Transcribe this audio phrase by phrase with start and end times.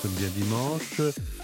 [0.00, 1.00] Sommes bien dimanche,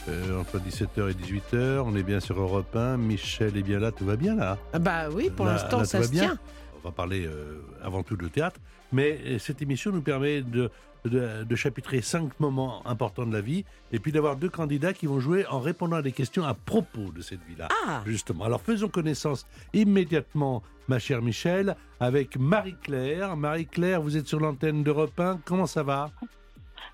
[0.09, 3.93] euh, entre 17h et 18h, on est bien sur Europe 1, Michel est bien là,
[3.93, 4.57] tout va bien là?
[4.73, 6.23] Ah bah oui, pour l'instant, ça se bien.
[6.23, 6.39] tient.
[6.83, 8.59] On va parler euh, avant tout de théâtre,
[8.93, 10.71] mais euh, cette émission nous permet de,
[11.05, 15.05] de, de chapitrer cinq moments importants de la vie, et puis d'avoir deux candidats qui
[15.07, 17.69] vont jouer en répondant à des questions à propos de cette vie-là.
[17.87, 18.45] Ah Justement.
[18.45, 23.37] Alors faisons connaissance immédiatement, ma chère Michel, avec Marie-Claire.
[23.37, 26.11] Marie-Claire, vous êtes sur l'antenne d'Europe 1, comment ça va?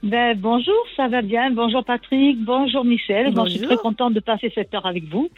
[0.02, 1.50] Ben, bonjour, ça va bien.
[1.52, 3.32] Bonjour Patrick, bonjour Michel.
[3.32, 3.76] Bon, je suis Bonjour.
[3.76, 5.28] très contente de passer cette heure avec vous.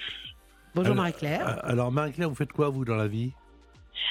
[0.74, 1.60] Bonjour Alors, Marie-Claire.
[1.64, 3.32] Alors Marie-Claire, vous faites quoi vous dans la vie?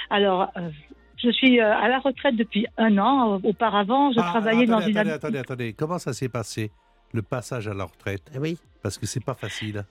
[0.09, 0.69] Alors, euh,
[1.17, 3.39] je suis euh, à la retraite depuis un an.
[3.43, 4.97] Auparavant, je Ah, travaillais attendez, dans une...
[4.97, 5.73] attendez, attendez, attendez.
[5.73, 6.71] Comment ça s'est passé,
[7.13, 8.31] le passage à la retraite?
[8.35, 8.57] Eh Oui.
[8.81, 9.83] Parce que c'est pas facile.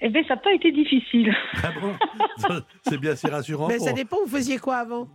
[0.00, 1.32] Eh bien, ça n'a pas été difficile.
[1.62, 1.94] Ah bon?
[2.82, 3.68] C'est bien, c'est rassurant.
[3.68, 5.06] Mais ça dépend, vous faisiez quoi avant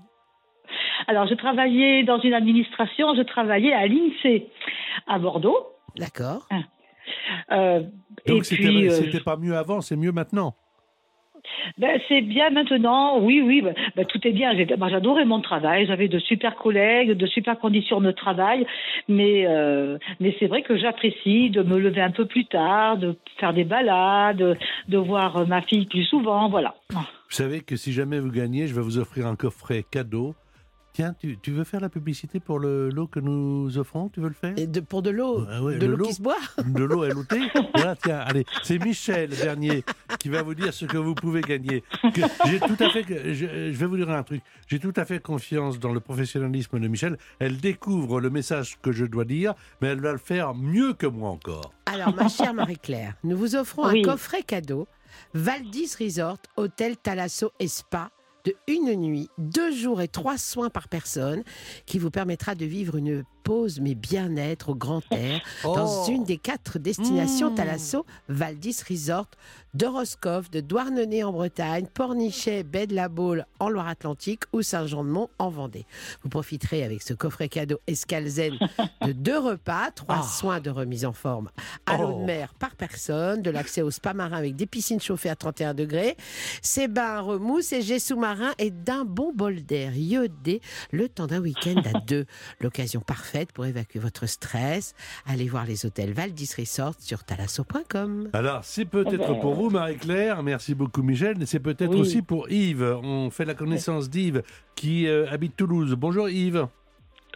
[1.08, 4.48] Alors, je travaillais dans une administration, je travaillais à l'INSEE
[5.08, 5.58] à Bordeaux.
[5.98, 6.48] D'accord.
[7.52, 7.82] Euh,
[8.26, 10.56] et Donc c'était puis, euh, c'était pas mieux avant, c'est mieux maintenant.
[11.78, 13.20] ben, c'est bien maintenant.
[13.20, 14.56] Oui, oui, ben, ben, tout est bien.
[14.56, 15.86] J'ai- ben, J'adorais mon travail.
[15.86, 18.66] J'avais de super collègues, de super conditions de travail.
[19.08, 23.16] Mais, euh, mais c'est vrai que j'apprécie de me lever un peu plus tard, de
[23.40, 26.50] faire des balades, de voir euh, ma fille plus souvent.
[26.50, 26.74] Voilà.
[26.92, 30.34] Vous savez que si jamais vous gagnez, je vais vous offrir un coffret cadeau.
[30.96, 34.08] Tiens, tu, tu veux faire la publicité pour le lot que nous offrons?
[34.08, 34.54] Tu veux le faire?
[34.58, 37.04] Et de, pour de l'eau, Ah ouais, de le l'eau qui se boit De l'eau
[37.06, 37.26] LOT
[37.76, 39.84] Voilà, tiens, allez, c'est Michel Bernier
[40.20, 41.84] qui va vous dire ce que vous pouvez gagner.
[42.02, 44.42] Que J'ai tout à fait, je, je vais vous dire un truc.
[44.68, 47.18] J'ai tout à fait confiance dans le professionnalisme de Michel.
[47.40, 51.08] Elle découvre le message que je dois dire, mais elle va le faire mieux que
[51.08, 51.74] moi encore.
[51.88, 54.00] Alors, ma chère Marie-Claire, nous vous offrons Oui.
[54.00, 54.88] un coffret cadeau
[55.34, 58.12] Valdis Resort, hôtel Thalasso et Spa
[58.46, 61.44] de une nuit, deux jours et trois soins par personne
[61.86, 66.10] qui vous permettra de vivre une pause mais bien-être au grand air dans Oh.
[66.10, 67.56] une des quatre destinations Mmh.
[67.56, 69.28] Thalasso Valdis Resort
[69.76, 75.30] de Roscoff, de Douarnenez en Bretagne, Pornichet, Baie de la Baule en Loire-Atlantique ou Saint-Jean-de-Mont
[75.38, 75.86] en Vendée.
[76.24, 78.58] Vous profiterez avec ce coffret cadeau Escalzen
[79.06, 80.24] de deux repas, trois Ah.
[80.24, 81.50] soins de remise en forme
[81.86, 82.20] à l'eau Oh.
[82.22, 85.74] de mer par personne, de l'accès au spa marin avec des piscines chauffées à 31
[85.74, 86.16] degrés,
[86.62, 91.40] ses bains remous, ses jets sous-marins et d'un bon bol d'air iodé le temps d'un
[91.42, 92.26] week-end à deux.
[92.62, 94.94] L'occasion parfaite pour évacuer votre stress.
[95.26, 98.30] Allez voir les hôtels Valdis Resort sur talasso.com.
[98.34, 100.44] Alors, c'est peut-être Eh ben, pour vous, Marie-Claire.
[100.44, 101.36] Merci beaucoup, Michel.
[101.38, 102.00] Mais c'est peut-être Oui.
[102.02, 102.98] aussi pour Yves.
[103.04, 104.44] On fait la connaissance d'Yves
[104.76, 105.94] qui euh, habite Toulouse.
[105.98, 106.68] Bonjour, Yves.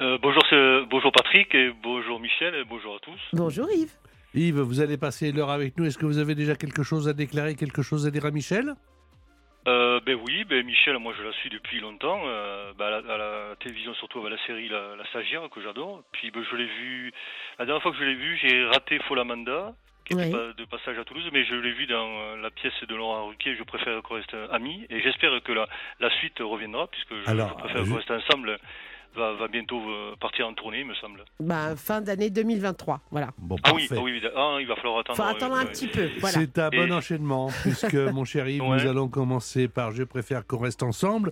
[0.02, 3.20] Euh, bonjour, c'est- bonjour Patrick, et bonjour Michel, et bonjour à tous.
[3.34, 3.92] Bonjour Yves.
[4.34, 5.86] Yves, vous allez passer l'heure avec nous.
[5.86, 8.76] Est-ce que vous avez déjà quelque chose à déclarer, quelque chose à dire à Michel?
[9.68, 13.14] Euh, ben oui, ben Michel, moi je la suis depuis longtemps, euh, ben, à, la,
[13.14, 16.02] à la télévision surtout avec la série La, la Stagiaire que j'adore.
[16.14, 17.12] Puis ben, je l'ai vu,
[17.60, 19.74] la dernière fois que je l'ai vu, j'ai raté Folamanda,
[20.06, 20.32] qui était Oui.
[20.32, 23.28] pas de passage à Toulouse, mais je l'ai vu dans euh, la pièce de Laurent
[23.28, 25.68] Ruquier, Je préfère qu'on reste amis, et j'espère que la,
[26.00, 28.58] la suite reviendra, puisque je, Alors, je préfère qu'on reste ensemble,
[29.16, 31.24] va, va bientôt euh, partir en tournée, il me semble.
[31.40, 33.02] Ben, fin d'année 2023.
[33.12, 33.30] Voilà.
[33.38, 35.18] Bon, Ah oui, ah oui, ah, il va falloir attendre.
[35.18, 36.10] Faut attendre euh, un petit peu.
[36.20, 36.40] Voilà.
[36.40, 38.82] C'est un bon Et- enchaînement, puisque, mon cher Yves, Ouais.
[38.84, 41.32] nous allons commencer par Je préfère qu'on reste ensemble.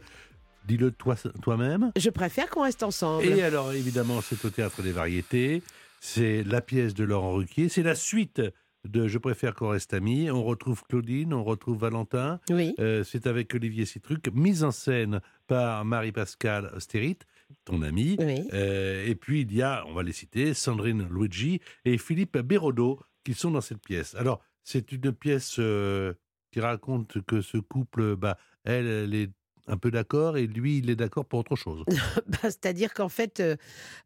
[0.68, 1.92] Dis-le toi- toi-même.
[1.96, 3.26] Je préfère qu'on reste ensemble.
[3.26, 5.62] Et alors, évidemment, c'est au Théâtre des Variétés.
[6.02, 7.70] C'est la pièce de Laurent Ruquier.
[7.70, 8.42] C'est la suite
[8.86, 10.30] de Je préfère qu'on reste amis.
[10.30, 12.40] On retrouve Claudine, on retrouve Valentin.
[12.50, 12.74] Oui.
[12.80, 17.18] Euh, c'est avec Olivier Citruc, mise en scène par Marie-Pascale Stérit,
[17.66, 17.82] ton.
[17.82, 18.18] Oui.
[18.54, 23.00] Euh, et puis, il y a, on va les citer, Sandrine Luigi et Philippe Bérodeau
[23.24, 24.16] qui sont dans cette pièce.
[24.16, 26.14] Alors, c'est une pièce euh,
[26.52, 29.32] qui raconte que ce couple, bah, elle, elle est
[29.68, 31.84] un peu d'accord et lui, il est d'accord pour autre chose.
[32.28, 33.56] Bah, C'est-à-dire qu'en fait, euh,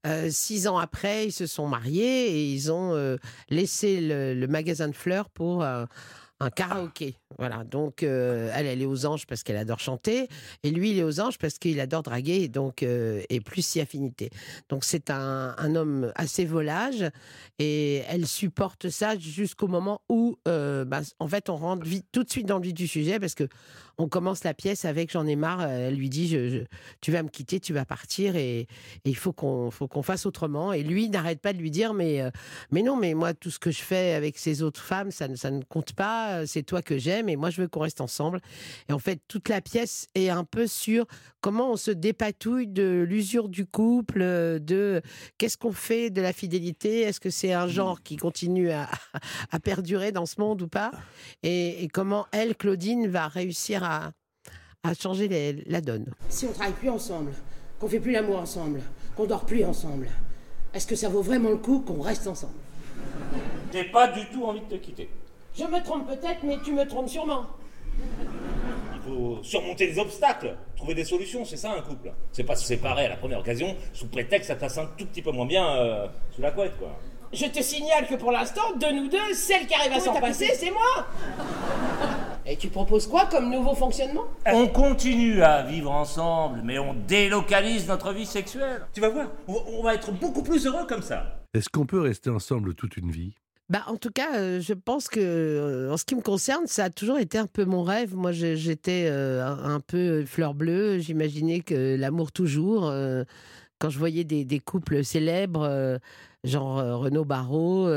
[0.06, 3.18] euh, six ans après, ils se sont mariés et ils ont euh,
[3.50, 5.86] laissé le, le magasin de fleurs pour euh,
[6.42, 7.16] un karaoké.
[7.38, 10.28] Voilà, donc euh, elle, elle est aux anges parce qu'elle adore chanter,
[10.64, 13.80] et lui, il est aux anges parce qu'il adore draguer, donc euh, et plus si
[13.80, 14.30] affinité.
[14.70, 17.06] Donc c'est un, un homme assez volage,
[17.60, 22.24] et elle supporte ça jusqu'au moment où, euh, bah, en fait, on rentre vite- tout
[22.24, 23.48] de suite dans le vif du sujet parce que
[23.98, 25.62] on commence la pièce avec j'en ai marre.
[25.64, 26.64] Elle lui dit je-
[27.02, 28.68] tu vas me quitter, tu vas partir, et, et
[29.06, 29.70] il faut qu'on
[30.02, 30.74] fasse autrement.
[30.74, 32.24] Et lui n'arrête pas de lui dire mais
[32.72, 35.52] mais non, mais moi tout ce que je fais avec ces autres femmes, ça ça
[35.52, 36.31] ne compte pas.
[36.46, 38.40] C'est toi que j'aime, et moi je veux qu'on reste ensemble.
[38.90, 41.06] Et en fait, toute la pièce est un peu sur
[41.42, 45.02] comment on se dépatouille de l'usure du couple, euh, de
[45.38, 48.90] qu'est-ce qu'on fait de la fidélité, est-ce que c'est un genre qui continue à,
[49.52, 50.92] à perdurer dans ce monde ou pas,
[51.44, 54.12] et, et comment elle, Claudine, va réussir à,
[54.84, 56.06] à changer les- la donne.
[56.30, 57.32] Si on travaille plus ensemble,
[57.80, 58.82] qu'on fait plus l'amour ensemble,
[59.16, 60.08] qu'on dort plus ensemble,
[60.74, 62.54] est-ce que ça vaut vraiment le coup qu'on reste ensemble?
[63.74, 65.10] J'ai pas du tout envie de te quitter.
[65.58, 67.46] Je me trompe peut-être, mais tu me trompes sûrement.
[68.96, 72.12] Il faut surmonter les obstacles, trouver des solutions, c'est ça un couple.
[72.32, 75.06] C'est pas se séparer à la première occasion sous prétexte que ça passe un tout
[75.06, 76.98] petit peu moins bien euh, sous la couette, quoi.
[77.34, 80.52] Je te signale que pour l'instant, de nous deux, celle qui arrive à s'en passer,
[80.54, 81.08] c'est moi
[82.46, 84.26] Et tu proposes quoi comme nouveau fonctionnement?
[84.46, 88.86] On continue à vivre ensemble, mais on délocalise notre vie sexuelle.
[88.94, 91.40] Tu vas voir, on va être beaucoup plus heureux comme ça.
[91.54, 93.34] Est-ce qu'on peut rester ensemble toute une vie?
[93.72, 96.84] Bah, en tout cas, euh, je pense que, euh, en ce qui me concerne, ça
[96.84, 98.14] a toujours été un peu mon rêve.
[98.14, 101.00] Moi, j'étais euh, un, peu fleur bleue.
[101.00, 102.92] J'imaginais que l'amour toujours.
[103.80, 106.00] quand je voyais des, des couples célèbres,
[106.44, 107.88] genre Renaud Barrault,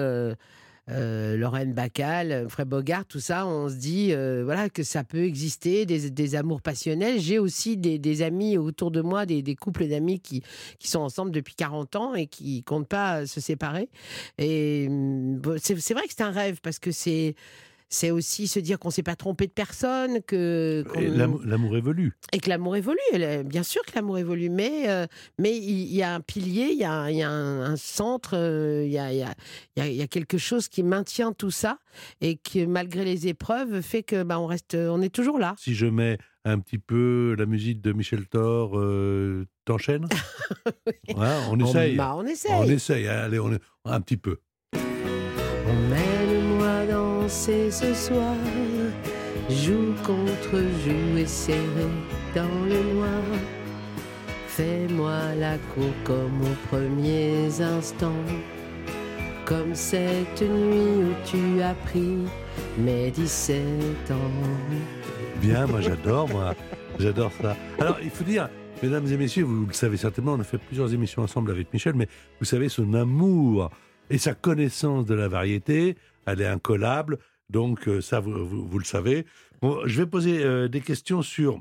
[0.91, 5.03] euh, Lorraine Bacal, euh, Fred Bogart, tout ça, on se dit euh, voilà que ça
[5.03, 7.21] peut exister, des, amours passionnels.
[7.21, 10.43] J'ai aussi des, amis autour de moi, des, couples d'amis qui,
[10.79, 13.89] qui sont ensemble depuis 40 ans et qui comptent pas se séparer.
[14.37, 14.89] Et
[15.59, 17.35] c'est c'est vrai que c'est un rêve parce que c'est
[17.95, 20.85] c'est aussi se dire qu'on s'est pas trompé de personne, que
[21.47, 22.13] L'amour évolue.
[22.33, 22.99] et que l'amour évolue.
[23.45, 25.07] Bien sûr que l'amour évolue, mais euh,
[25.39, 28.35] mais il y, a un pilier, il y a, il y a un, un centre,
[28.85, 29.35] il y, a, il y, a,
[29.77, 31.79] il y a- il y a quelque chose qui maintient tout ça
[32.21, 35.55] et qui, malgré les épreuves, fait que bah, on reste, on est toujours là.
[35.59, 40.09] Si je mets un petit peu la musique de Michel Thor, euh, t'enchaînes?
[41.17, 41.97] Ouais, On essaye.
[41.97, 42.53] bah, on essaye.
[42.55, 43.07] On essaye.
[43.07, 44.39] Allez, on, un petit peu.
[44.75, 46.14] Emmène-moi
[47.25, 48.37] danser ce soir,
[49.49, 51.89] joue contre joue et serré
[52.35, 53.23] dans le noir.
[54.49, 58.27] Fais-moi la cour comme aux premiers instants,
[59.47, 62.19] comme cette nuit où tu as pris
[62.77, 63.63] mes 17
[64.11, 64.35] ans.
[65.41, 66.55] Bien, moi j'adore, moi.
[66.99, 67.57] J'adore ça.
[67.81, 68.51] Alors, il faut dire,
[68.83, 71.95] mesdames et messieurs, vous le savez certainement, on a fait plusieurs émissions ensemble avec Michel,
[71.95, 72.07] mais
[72.39, 73.71] vous savez, son amour
[74.11, 77.19] et sa connaissance de la variété, elle est incollable.
[77.51, 79.27] Donc, euh, ça, vous, vous- vous le savez.
[79.61, 81.61] Bon, je vais poser euh, des questions sur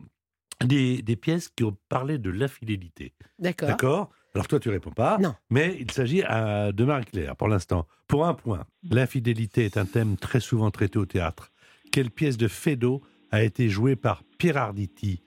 [0.64, 3.14] des, des pièces qui ont parlé de l'infidélité.
[3.40, 3.68] D'accord.
[3.70, 4.12] D'accord?
[4.36, 5.18] Alors, toi, tu réponds pas.
[5.20, 5.36] Non.
[5.50, 7.88] Mais il s'agit euh, de Marie-Claire, pour l'instant.
[8.08, 11.52] Pour un point, l'infidélité est un thème très souvent traité au théâtre.
[11.92, 13.02] Quelle pièce de Feydeau
[13.32, 15.22] a été jouée par Pierre Arditi,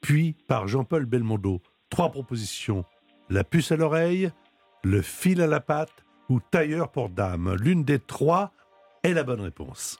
[0.00, 1.62] puis par Jean-Paul Belmondo?
[1.90, 2.84] Trois propositions.
[3.28, 4.30] La puce à l'oreille,
[4.82, 7.54] le fil à la patte ou tailleur pour dame.
[7.60, 8.52] L'une des trois
[9.02, 9.98] est la bonne réponse.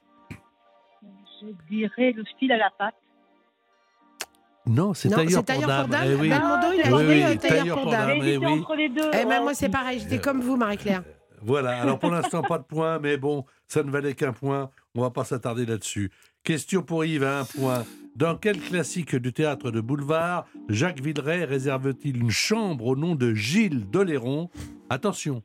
[1.41, 2.95] Je dirais le fil à la patte.
[4.67, 6.05] Non, c'est Non, tailleur, c'est tailleur pour dame.
[6.07, 6.29] Eh oui.
[6.29, 8.11] Belmondo, il a Oui, euh, tailleur, tailleur pour dame.
[8.23, 9.11] eh entre les deux.
[9.13, 9.41] Eh ben ouais.
[9.41, 11.03] moi c'est pareil, j'étais comme vous Marie-Claire.
[11.43, 14.71] Voilà, alors pour l'instant, pas de point, mais bon, ça ne valait qu'un point.
[14.95, 16.11] On va pas s'attarder là-dessus.
[16.45, 17.85] Question pour Yves à un point.
[18.17, 23.33] Dans quel classique du théâtre de boulevard Jacques Villeray réserve-t-il une chambre au nom de
[23.33, 24.51] Gilles Doléron?
[24.91, 25.43] Attention,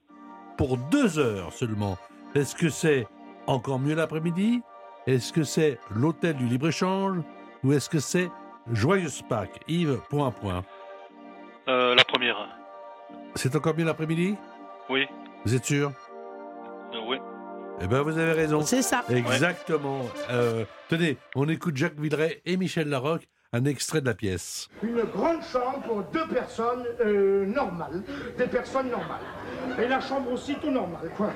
[0.57, 1.97] pour deux heures seulement.
[2.33, 3.07] Est-ce que c'est
[3.47, 4.61] encore mieux l'après-midi?
[5.07, 7.17] Est-ce que c'est l'hôtel du libre-échange
[7.63, 8.29] Ou est-ce que c'est
[8.71, 9.61] Joyeuse Pâques?
[9.67, 10.63] Yves, un point.
[11.67, 12.37] Euh, la première.
[13.35, 14.35] C'est encore mieux l'après-midi?
[14.89, 15.07] Oui.
[15.45, 15.91] Vous êtes sûr?
[16.93, 17.17] Euh, oui.
[17.81, 18.61] Eh bien, vous avez raison.
[18.61, 19.03] C'est ça.
[19.09, 20.01] Exactement.
[20.29, 24.69] Euh, tenez, on écoute Jacques Villeray et Michel Larocque, un extrait de la pièce.
[24.81, 28.03] Une grande chambre pour deux personnes euh, normales,
[28.37, 29.21] des personnes normales.
[29.77, 31.31] Et la chambre aussi tout normale, quoi.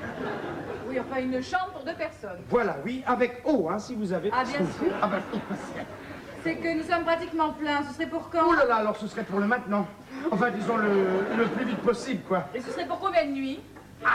[0.90, 2.40] Oui, enfin une chambre pour deux personnes.
[2.50, 4.32] Voilà, oui, avec eau, hein, si vous avez.
[4.34, 4.92] Ah, bien sûr.
[5.02, 5.22] Ah ben,
[6.44, 7.84] C'est que nous sommes pratiquement pleins.
[7.88, 9.86] Ce serait pour quand oh là là, alors ce serait pour le maintenant.
[10.32, 10.90] Enfin, disons le,
[11.38, 12.46] le plus vite possible, quoi.
[12.56, 13.60] Et ce serait pour combien de nuits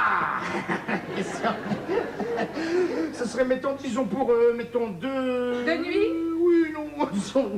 [3.12, 5.64] Ce serait, mettons, disons pour, euh, mettons, deux...
[5.64, 7.08] Deux nuits Oui, non.
[7.12, 7.50] Disons,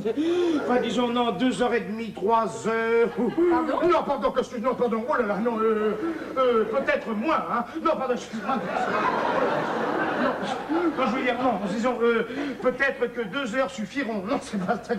[0.65, 3.09] enfin, disons, non, deux heures et demie, trois heures.
[3.49, 5.93] Pardon Non, pardon, que je- non, pardon, oh là là, non, euh,
[6.37, 7.65] euh, peut-être moins, hein.
[7.83, 8.55] Non, pardon, excuse-moi.
[10.19, 10.29] Non,
[10.97, 12.27] non, je veux dire, non, disons, euh,
[12.61, 14.23] peut-être que deux heures suffiront.
[14.27, 14.95] Non, c'est pas ça.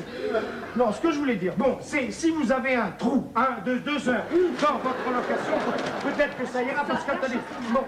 [0.76, 3.78] Non, ce que je voulais dire, bon, c'est si vous avez un trou, hein, de
[3.78, 4.24] deux heures
[4.62, 5.54] dans votre location,
[6.04, 7.38] peut-être que ça ira parce que, attendez,
[7.72, 7.80] bon,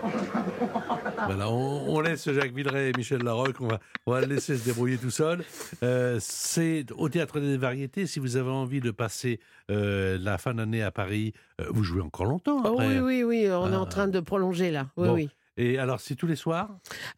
[1.27, 4.57] Voilà, on, on laisse Jacques Villeray et Michel Larocque, on va, on va le laisser
[4.57, 5.45] se débrouiller tout seul.
[5.85, 9.41] Euh, c'est au Théâtre des Variétés, si vous avez envie de passer
[9.71, 13.49] euh, la fin d'année à Paris, euh, vous jouez encore longtemps Oh, oui, oui, oui,
[13.51, 13.81] on est Ah.
[13.81, 14.89] en train de prolonger là.
[14.97, 15.15] Oui, Bon.
[15.15, 15.29] oui.
[15.57, 16.71] Et alors, c'est tous les soirs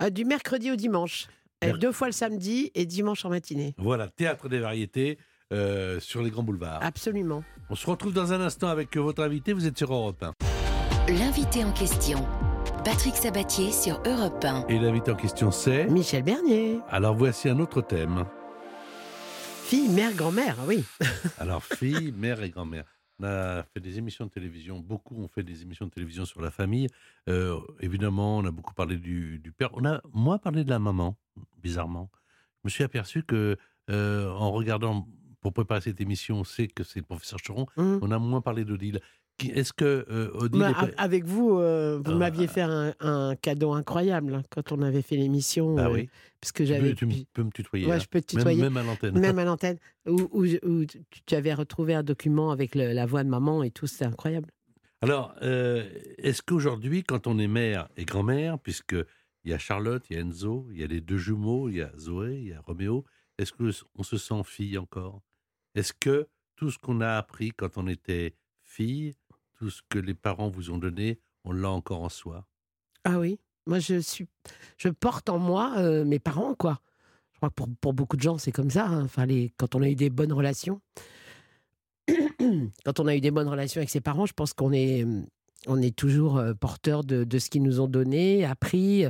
[0.02, 1.26] Euh, du mercredi au dimanche.
[1.64, 3.74] Euh, Deux fois le samedi et dimanche en matinée.
[3.78, 5.18] Voilà, Théâtre des Variétés
[5.52, 6.46] euh, sur les grands Ah.
[6.46, 6.80] boulevards.
[6.82, 7.44] Absolument.
[7.70, 10.32] On se retrouve dans un instant avec votre invité, vous êtes sur Europe 1.
[11.12, 12.24] L'invité en question,
[12.84, 14.66] Patrick Sabatier sur Europe 1.
[14.68, 16.78] Et l'invité en question, c'est Michel Bernier.
[16.90, 18.24] Alors, voici un autre thème.
[19.72, 20.84] Fille, mère, grand-mère, ah oui.
[21.38, 22.84] Alors, fille, mère et grand-mère.
[23.18, 26.42] On a fait des émissions de télévision, beaucoup ont fait des émissions de télévision sur
[26.42, 26.88] la famille.
[27.30, 29.70] Euh, évidemment, on a beaucoup parlé du, du père.
[29.72, 31.16] On a moins parlé de la maman,
[31.56, 32.10] bizarrement.
[32.56, 33.56] Je me suis aperçu que,
[33.88, 35.08] euh, en regardant,
[35.40, 37.98] pour préparer cette émission, on sait que c'est le professeur Choron, Hum.
[38.02, 39.00] on a moins parlé d'Odile.
[39.40, 40.60] Est-ce que euh, Odile.
[40.60, 42.16] Bah, est avec vous, euh, vous Ah.
[42.16, 45.74] m'aviez fait un, un cadeau incroyable hein, quand on avait fait l'émission.
[45.74, 46.08] Bah euh, oui.
[46.40, 46.94] Parce que j'avais.
[46.94, 47.86] tu peux me tutoyer.
[47.86, 47.98] Ouais, hein.
[47.98, 48.62] je peux te Même- tutoyer.
[48.62, 49.18] Même, à l'antenne.
[49.18, 50.84] Même à l'antenne, où, où je- où
[51.26, 54.48] tu, avais retrouvé un document avec le- la voix de maman et tout, c'était incroyable.
[55.00, 58.94] Alors, est-ce qu'aujourd'hui, quand on est mère et grand-mère, puisque
[59.44, 61.76] il y a Charlotte, il y a Enzo, il y a les deux jumeaux, il
[61.78, 63.04] y a Zoé, il y a Roméo,
[63.38, 65.20] est-ce qu'on se sent fille encore?
[65.74, 69.14] Est-ce que tout ce qu'on a appris quand on était fille,
[69.62, 72.48] tout ce que les parents vous ont donné, on l'a encore en soi
[73.04, 74.26] Ah oui, moi je suis,
[74.76, 76.80] je porte en moi euh, mes parents quoi.
[77.32, 78.86] Je crois que pour, pour beaucoup de gens c'est comme ça.
[78.88, 79.04] hein.
[79.04, 80.80] Enfin, les, quand on a eu des bonnes relations,
[82.84, 85.06] quand on a eu des bonnes relations avec ses parents, je pense qu'on est,
[85.68, 89.04] on est toujours euh, porteur de, de ce qu'ils nous ont donné, appris.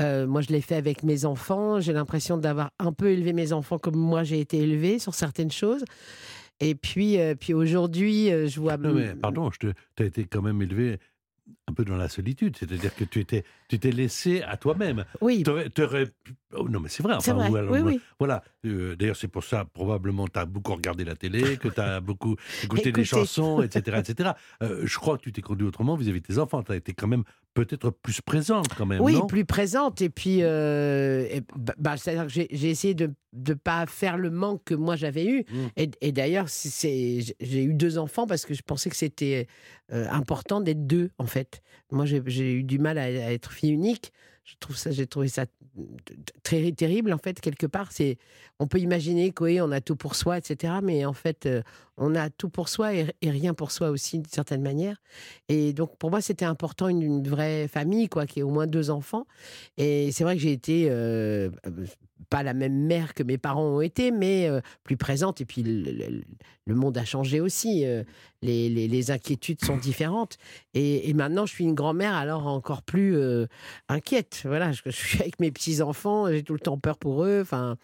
[0.00, 1.78] Euh, moi, je l'ai fait avec mes enfants.
[1.78, 5.52] J'ai l'impression d'avoir un peu élevé mes enfants comme moi j'ai été élevée sur certaines
[5.52, 5.84] choses.
[6.60, 8.76] Et puis, euh, puis aujourd'hui, euh, je vois.
[8.76, 10.98] Non, mais pardon, tu as été quand même élevé
[11.68, 15.04] un peu dans la solitude, c'est-à-dire que tu étais, tu t'es laissé à toi-même.
[15.20, 15.42] Oui.
[15.42, 16.06] T'aurais- t'aurais
[16.54, 17.16] oh, non, mais c'est vrai.
[17.20, 18.00] C'est vrai, ou alors, oui, oui.
[18.20, 18.44] Voilà.
[18.64, 22.00] Euh, D'ailleurs, c'est pour ça, probablement, tu as beaucoup regardé la télé, que tu as
[22.00, 23.98] beaucoup écouté des chansons, etc.
[23.98, 24.30] etc.
[24.62, 26.62] Euh, je crois que tu t'es conduit autrement vis-à-vis de tes enfants.
[26.62, 29.00] Tu as été quand même peut-être plus présente, quand même.
[29.00, 29.26] Oui, non?
[29.26, 30.00] plus présente.
[30.00, 31.42] Et puis, euh, et
[31.78, 35.26] bah, c'est-à-dire que j'ai j'ai essayé de ne pas faire le manque que moi j'avais
[35.26, 35.40] eu.
[35.40, 35.66] Mm.
[35.76, 39.46] Et, et d'ailleurs, c'est- j'ai eu deux enfants parce que je pensais que c'était
[39.90, 41.55] important d'être deux, en fait.
[41.90, 44.12] Moi, j'ai eu du mal à, à être fille unique.
[44.44, 45.46] Je trouve ça, j'ai trouvé ça
[46.42, 47.92] très terrible, en fait, quelque part.
[47.92, 48.18] C'est,
[48.58, 50.74] on peut imaginer qu'on on a tout pour soi, etc.
[50.82, 51.62] Mais en fait, euh,
[51.98, 55.00] on a tout pour soi et, rien pour soi aussi, d'une certaine manière.
[55.48, 58.90] Et donc, pour moi, c'était important une, vraie famille, quoi, qui ait au moins deux
[58.90, 59.26] enfants.
[59.78, 61.50] Et c'est vrai que j'ai été euh,
[62.28, 65.40] pas la même mère que mes parents ont été, mais euh, plus présente.
[65.40, 67.84] Et puis, le, monde a changé aussi.
[67.86, 68.02] euh,
[68.42, 70.38] les, inquiétudes sont différentes.
[70.74, 73.46] Et, maintenant, je suis une grand-mère, alors encore plus euh,
[73.88, 74.42] inquiète.
[74.44, 77.40] Voilà, je, je suis avec mes petits-enfants, j'ai tout le temps peur pour eux.
[77.42, 77.76] Enfin.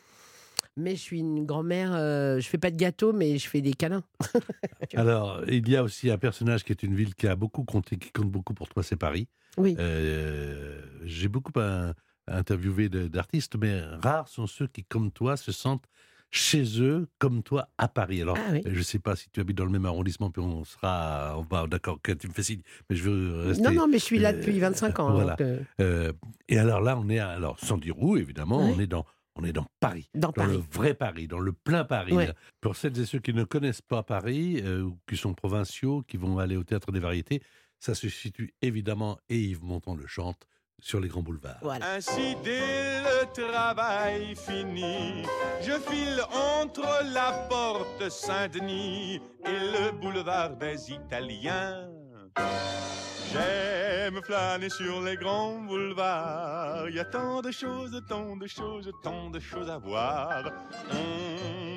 [0.76, 3.74] Mais je suis une grand-mère, euh, je fais pas de gâteau, mais je fais des
[3.74, 4.04] câlins.
[4.94, 7.96] Alors, il y a aussi un personnage qui est une ville qui a beaucoup compté,
[7.96, 9.28] qui compte beaucoup pour toi, c'est Paris.
[9.58, 9.76] Oui.
[9.78, 11.92] Euh, J'ai beaucoup un-
[12.26, 15.84] interviewé d'artistes, mais rares sont ceux qui, comme toi, se sentent
[16.30, 18.22] chez eux, comme toi, à Paris.
[18.22, 18.62] Alors, Ah oui.
[18.64, 21.42] je ne sais pas si tu habites dans le même arrondissement, puis on sera, on
[21.42, 23.62] va, d'accord, que tu me fais signe, mais je veux rester.
[23.64, 25.12] Non, non, mais je suis là euh, depuis 25 ans.
[25.12, 25.32] voilà.
[25.36, 26.12] donc, euh, Euh,
[26.48, 29.04] et alors là, on est, à- alors sans dire où, évidemment, on est dans,
[29.36, 30.52] on est dans Paris, dans dans Paris.
[30.52, 32.12] le vrai Paris, dans le plein Paris.
[32.12, 32.32] Ouais.
[32.60, 36.16] Pour celles et ceux qui ne connaissent pas Paris, euh, ou qui sont provinciaux, qui
[36.16, 37.42] vont aller au Théâtre des Variétés,
[37.78, 40.46] ça se situe évidemment, et Yves Montand le chante,
[40.80, 41.58] sur les grands boulevards.
[41.62, 41.94] Voilà.
[41.94, 45.22] Ainsi dès le travail fini,
[45.60, 51.88] je file entre la porte Saint-Denis et le boulevard des Italiens.
[53.30, 56.88] J'aime flâner sur les grands boulevards.
[56.88, 60.44] Il y a tant de choses, tant de choses, tant de choses à voir.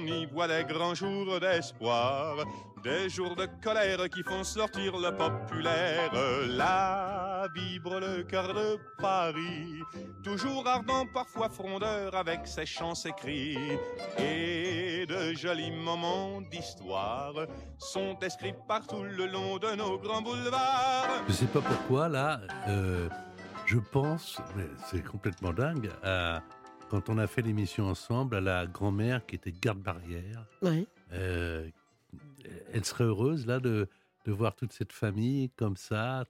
[0.08, 2.38] Y voit les grands jours d'espoir,
[2.84, 6.12] des jours de colère qui font sortir le populaire.
[6.48, 9.82] Là vibre le cœur de Paris,
[10.24, 13.58] toujours ardent, parfois frondeur, avec ses chants, ses cris.
[14.18, 17.34] Et de jolis moments d'histoire
[17.78, 21.24] sont inscrits partout le long de nos grands boulevards.
[21.28, 23.10] Je sais pas pourquoi, là, euh,
[23.66, 26.42] je pense, mais c'est complètement dingue, à
[26.90, 30.46] quand on a fait l'émission ensemble, à la grand-mère qui était garde-barrière.
[31.14, 31.68] Euh,
[32.74, 33.88] elle serait heureuse, là, de,
[34.26, 36.26] de voir toute cette famille comme ça.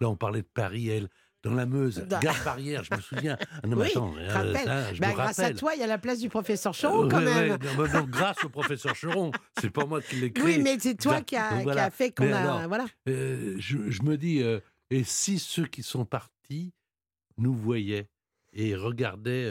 [0.00, 1.08] Là, on parlait de Paris, elle,
[1.42, 3.36] dans la Meuse, Dans- garde-barrière, je me souviens.
[3.62, 5.84] Ah non, oui, attends, je euh, ça, je Bah, me grâce à toi, il y
[5.84, 7.58] a la place du professeur Choron Euh, quand ouais, même.
[7.78, 9.30] ouais, non, grâce au professeur Cheron,
[9.60, 10.44] c'est pas moi qui l'ai créé.
[10.56, 12.36] Oui, mais c'est toi Grâce- qui a, qui fait qu'on a.
[12.38, 12.86] alors, voilà.
[13.08, 16.72] euh, je, je me dis, euh, et si ceux qui sont partis
[17.38, 18.08] nous voyaient
[18.52, 19.46] et regardaient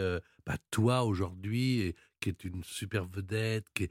[0.52, 3.88] bah, toi aujourd'hui, qui est une super vedette, qui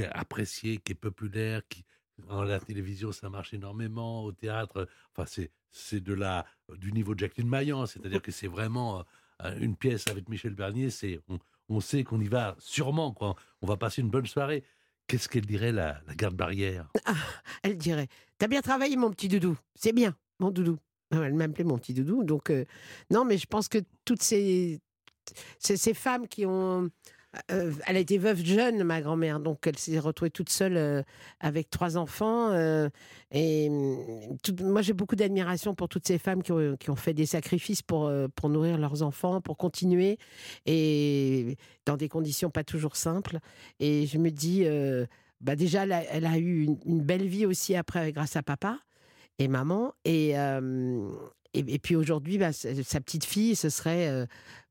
[0.00, 1.84] est, appréciée, qui est populaire, qui
[2.30, 6.46] à la télévision ça marche énormément, au théâtre, enfin c'est c'est de la
[6.78, 9.04] du niveau de Jacqueline Maillan, c'est-à-dire que c'est vraiment
[9.42, 13.34] euh, une pièce avec Michel Bernier, c'est on, on sait qu'on y va sûrement quoi,
[13.60, 14.62] on va passer une bonne soirée.
[15.08, 16.88] Qu'est-ce qu'elle dirait la, garde barrière?
[17.64, 18.06] Elle dirait
[18.38, 19.58] T'as bien travaillé, mon petit doudou.
[19.74, 20.78] C'est bien, mon doudou.
[21.10, 22.22] Ah, Elle m'appelait mon petit doudou.
[22.22, 22.64] Donc, euh,
[23.10, 24.80] non, mais je pense que toutes ces,
[25.58, 26.90] ces, ces femmes qui ont.
[27.50, 31.02] euh, elle a été veuve jeune, ma grand-mère, donc elle s'est retrouvée toute seule euh,
[31.40, 32.50] avec trois enfants.
[32.52, 32.88] euh,
[33.32, 33.68] et
[34.42, 37.26] tout- moi, j'ai beaucoup d'admiration pour toutes ces femmes qui ont, qui ont fait des
[37.26, 40.18] sacrifices pour, pour nourrir leurs enfants, pour continuer,
[40.66, 43.38] et dans des conditions pas toujours simples.
[43.80, 44.64] Et je me dis,
[45.40, 48.78] bah déjà, elle a, eu une, belle vie aussi après, grâce à papa
[49.40, 49.92] et maman.
[50.04, 50.34] Et,
[51.54, 54.26] et, puis aujourd'hui, bah, sa petite fille, ce serait.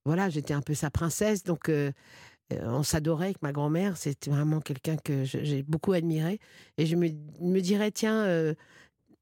[0.05, 1.43] Voilà, j'étais un peu sa princesse.
[1.43, 1.91] Donc, euh,
[2.51, 3.97] euh, on s'adorait avec ma grand-mère.
[3.97, 6.39] C'était vraiment quelqu'un que j'ai beaucoup admiré.
[6.77, 8.23] Et je me, dirais, tiens.
[8.25, 8.53] euh,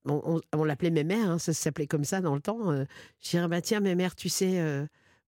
[0.06, 2.72] on, l'appelait mémère, hein, ça s'appelait comme ça dans le temps.
[2.72, 2.86] euh,
[3.22, 4.60] je dirais, bah, tiens, mémère, tu sais,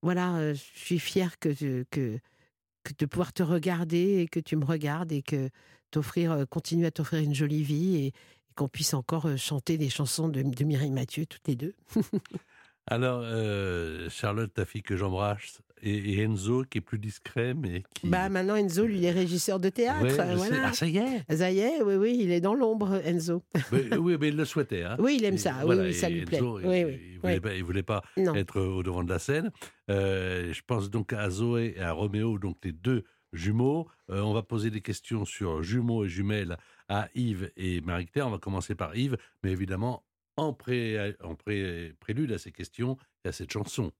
[0.01, 1.49] voilà, je suis fière que,
[1.93, 5.49] de pouvoir te regarder et que tu me regardes et que
[5.91, 8.13] t'offrir, continuer à t'offrir une jolie vie et,
[8.55, 11.73] qu'on puisse encore chanter des chansons de, de Mireille Mathieu toutes les deux.
[12.87, 17.83] Alors, euh, Charlotte, ta fille que j'embrasse, et, et Enzo, qui est plus discret, mais
[17.93, 18.07] qui.
[18.07, 20.03] Bah maintenant Enzo, lui, il est régisseur de théâtre.
[20.03, 20.67] Ouais, voilà.
[20.67, 23.43] Ah, ça y est Ça y est, oui, oui, il est dans l'ombre, Enzo.
[23.71, 24.83] Mais- Oui, mais il le souhaitait.
[24.83, 24.95] hein.
[24.99, 26.37] Oui, il aime Et ça, oui, voilà, oui, ça lui plaît.
[26.37, 27.39] Enzo, il- Oui, il, oui, voulait oui.
[27.39, 28.35] pas, il voulait pas Non.
[28.35, 29.51] être au devant de la scène.
[29.89, 33.87] Euh, je pense donc à Zoé et à Roméo, donc les deux jumeaux.
[34.09, 36.57] Euh, on va poser des questions sur jumeaux et jumelles
[36.89, 38.27] à Yves et Marie-Claire.
[38.27, 40.03] On va commencer par Yves, mais évidemment,
[40.37, 43.91] en, pré, en pré- prélude à ces questions, il y a cette chanson.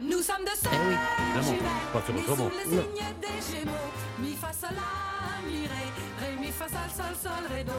[0.00, 0.94] Nous sommes de sœurs Eh oui.
[1.38, 2.50] Évidemment, pas faire nées autrement.
[2.50, 3.72] sous le signe des Gémeaux.
[4.20, 5.66] Mi fa sol la mi ré,
[6.20, 7.72] ré mi fa sol sol sol ré do.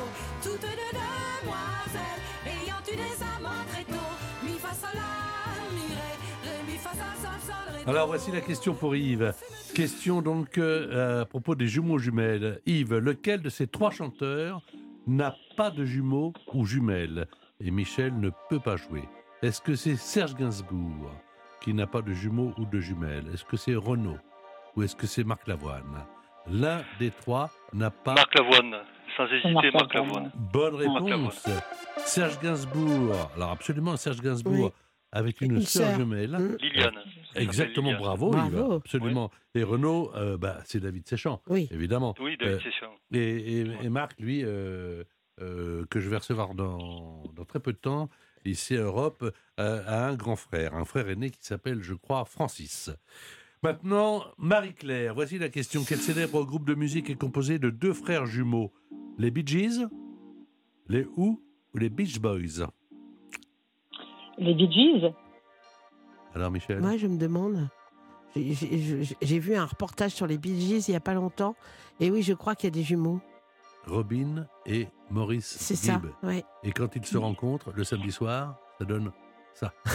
[0.44, 4.12] Toutes deux demoiselles ayant eu des amants très tôt.
[4.44, 7.90] Mi fa sol la mi ré, ré mi fa sol sol sol ré do.
[7.90, 9.34] Alors voici la question pour Yves.
[9.74, 12.62] Question donc euh, à propos des jumeaux jumelles.
[12.66, 14.62] Yves, lequel de ces trois chanteurs
[15.08, 17.28] n'a pas de jumeaux ou jumelles?
[17.60, 19.04] Et Michel ne peut pas jouer.
[19.42, 21.12] Est-ce que c'est Serge Gainsbourg
[21.62, 24.18] qui n'a pas de jumeaux ou de jumelles Est-ce que c'est Renaud
[24.76, 26.06] Ou est-ce que c'est Marc Lavoine?
[26.50, 28.14] L'un des trois n'a pas...
[28.14, 28.76] Marc Lavoine,
[29.16, 30.32] sans hésiter, Marc Lavoine.
[30.54, 31.46] Bonne réponse.
[32.06, 33.14] Serge Gainsbourg.
[33.36, 34.72] Alors absolument Serge Gainsbourg Oui.
[35.12, 36.32] avec une, Une sœur jumelle.
[36.38, 36.58] Mm.
[36.62, 36.96] Liliane.
[37.36, 38.02] Exactement, Liliane.
[38.04, 38.66] bravo, Bravo.
[38.68, 38.74] Yves.
[38.74, 39.32] Absolument.
[39.56, 41.68] Et Renaud, euh, bah, c'est David Séchant, Oui.
[41.72, 42.14] évidemment.
[42.20, 42.92] Oui, David Euh.
[43.14, 45.04] Et, et- et Marc, lui, euh,
[45.42, 48.10] euh, que je vais recevoir dans, dans très peu de temps,
[48.46, 49.24] ici à Europe,
[49.60, 52.90] euh, a un grand frère, un frère aîné qui s'appelle, je crois, Francis.
[53.64, 55.84] Maintenant, Marie-Claire, voici la question.
[55.88, 58.72] Quel célèbre groupe de musique est composé de deux frères jumeaux?
[59.18, 59.88] Les Bee Gees,
[60.88, 61.42] les Who?
[61.74, 62.68] Ou les Beach Boys?
[64.38, 65.12] Les Bee Gees?
[66.34, 66.80] Alors, Michel?
[66.80, 67.68] Moi, je me demande.
[68.36, 71.56] J'ai vu un reportage sur les Bee Gees il n'y a pas longtemps.
[72.00, 73.20] Et oui, je crois qu'il y a des jumeaux.
[73.88, 76.02] Robin et Maurice C'est ça.
[76.24, 76.44] Ouais.
[76.64, 79.12] Et quand ils se rencontrent le samedi soir, ça donne
[79.54, 79.74] ça.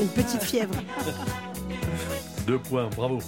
[0.00, 0.74] Une petite fièvre.
[2.46, 3.20] Deux points, bravo.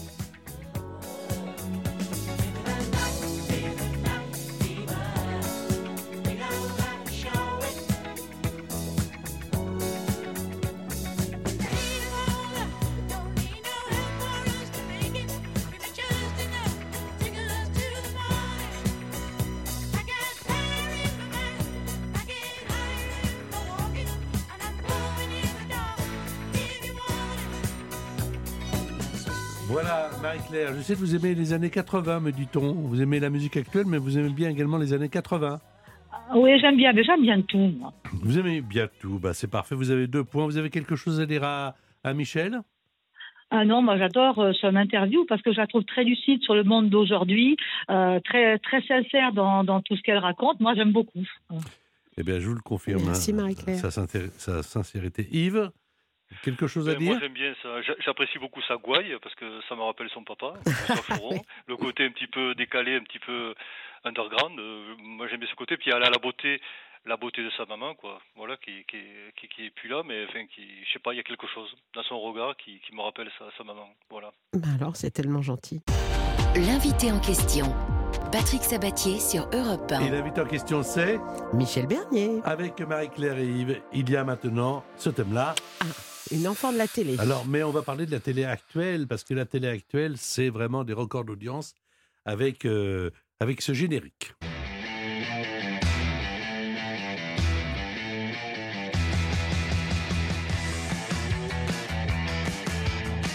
[29.74, 32.74] Voilà, Marie-Claire, je sais que vous aimez les années 80, me dit-on.
[32.74, 35.58] Vous aimez la musique actuelle, mais vous aimez bien également les années 80.
[36.12, 37.72] Ah Oui, j'aime bien, mais j'aime bien tout.
[37.76, 37.92] moi.
[38.22, 40.44] Vous aimez bien tout, bah, c'est parfait, vous avez deux points.
[40.44, 42.60] Vous avez quelque chose à dire à, à Michel?
[43.50, 46.54] Ah non, moi j'adore euh, son interview parce que je la trouve très lucide sur
[46.54, 47.56] le monde d'aujourd'hui,
[47.90, 50.60] euh, très très sincère dans, dans tout ce qu'elle raconte.
[50.60, 51.24] Moi j'aime beaucoup.
[52.16, 53.02] Eh bien, je vous le confirme.
[53.06, 53.76] Merci, hein, Marie-Claire.
[54.38, 55.26] Sa sincérité.
[55.32, 55.70] Yves,
[56.42, 57.80] Quelque chose à Ben, moi dire j'aime bien ça.
[57.82, 60.54] J'a- J'apprécie beaucoup sa gouaille parce que ça me rappelle son papa.
[61.66, 63.54] Le côté un petit peu décalé, un petit peu
[64.04, 64.58] underground.
[64.58, 65.76] euh, moi j'aime bien ce côté.
[65.76, 66.60] Puis elle a la beauté,
[67.06, 68.20] la beauté de sa maman, quoi.
[68.36, 68.98] Voilà, qui qui
[69.40, 71.46] qui, qui est plus là, mais enfin qui, je sais pas, il y a quelque
[71.46, 73.88] chose dans son regard qui, qui me rappelle sa, sa maman.
[74.10, 74.30] Voilà.
[74.52, 75.80] Bah alors, c'est tellement gentil.
[76.56, 77.66] L'invité en question,
[78.30, 80.00] Patrick Sabatier sur Europe 1.
[80.06, 81.18] Et l'invité en question, c'est
[81.52, 83.82] Michel Bernier, avec Marie-Claire et Yves.
[83.92, 85.54] Il y a maintenant ce thème-là.
[86.30, 87.16] Une enfant de la télé.
[87.18, 90.48] Alors, mais on va parler de la télé actuelle, parce que la télé actuelle, c'est
[90.48, 91.74] vraiment des records d'audience
[92.24, 93.10] avec, euh,
[93.40, 94.32] avec ce générique.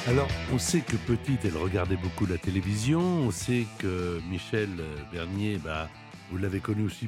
[0.08, 3.00] Alors, on sait que petite, elle regardait beaucoup la télévision.
[3.00, 4.70] On sait que Michel
[5.12, 5.88] Bernier, bah,
[6.32, 7.08] vous l'avez connu aussi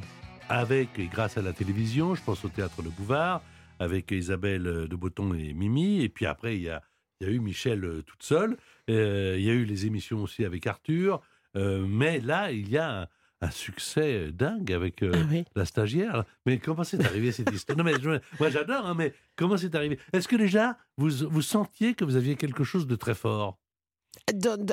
[0.49, 2.13] avec et grâce à la télévision.
[2.13, 3.41] Je pense au théâtre de Bouvard,
[3.81, 6.01] avec Isabelle de Botton et Mimi.
[6.03, 6.81] Et puis après, il y a,
[7.19, 8.55] il y a eu Michel euh, toute seule.
[8.89, 11.21] Euh, il y a eu les émissions aussi avec Arthur.
[11.57, 13.07] Euh, mais là, il y a un,
[13.41, 15.43] un succès dingue avec euh, Ah oui.
[15.55, 16.23] la stagiaire.
[16.45, 17.77] Mais comment c'est arrivé cette histoire?
[17.77, 19.97] Non, mais je- moi j'adore, hein, mais comment c'est arrivé?
[20.13, 23.57] Est-ce que déjà vous, vous sentiez que vous aviez quelque chose de très fort?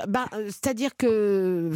[0.09, 1.73] Bah, euh, C'est-à-dire que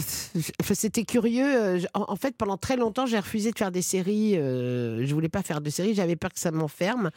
[0.75, 1.45] c'était curieux.
[1.45, 4.37] euh, En, fait, pendant très longtemps, j'ai refusé de faire des séries.
[4.37, 5.95] euh, je voulais pas faire de séries.
[5.95, 7.11] J'avais peur que ça m'enferme.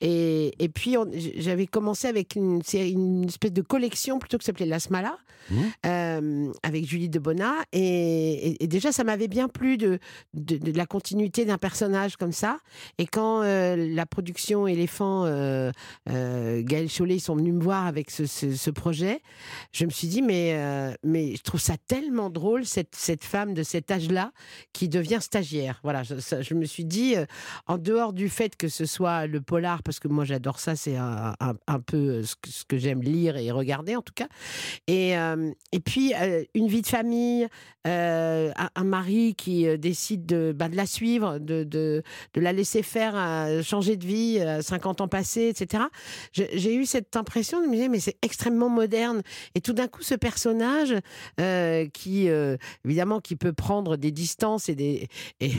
[0.00, 0.96] Et, et puis,
[1.36, 5.16] j'avais commencé avec une, série- une espèce de collection plutôt que s'appelait L'Asmala,
[5.50, 5.60] Mmh.
[5.86, 7.54] euh, avec Julie Debona.
[7.72, 7.80] Et,
[8.50, 9.98] et- et déjà, ça m'avait bien plu de,
[10.34, 12.58] de, de la continuité d'un personnage comme ça.
[12.98, 15.72] Et quand euh, la production Éléphant, euh,
[16.08, 19.20] euh, Gaël Chollet, ils sont venus me voir avec ce, ce- ce projet,
[19.72, 23.54] je me suis dit, mais, euh, mais je trouve ça tellement drôle, cette, cette femme
[23.54, 24.32] de cet âge-là
[24.72, 25.80] qui devient stagiaire.
[25.82, 27.24] Voilà, je, me suis dit, euh,
[27.66, 30.96] en dehors du fait que ce soit le polar, parce que moi j'adore ça, c'est
[30.96, 34.28] un, un- peu ce que, ce que j'aime lire et regarder en tout cas.
[34.86, 37.48] Et, euh, et puis, euh, une vie de famille,
[37.86, 42.02] euh, un, mari qui euh, décide de, bah, de la suivre, de, de,
[42.34, 45.84] de la laisser faire, euh, changer de vie, euh, 50 ans passés, etc.
[46.32, 49.22] J'ai eu cette impression de me dire, mais c'est extrêmement moderne.
[49.54, 50.94] Et tout d'un coup, ce personnage
[51.40, 55.08] euh, qui, euh, évidemment, qui peut prendre des distances et des
[55.40, 55.52] et,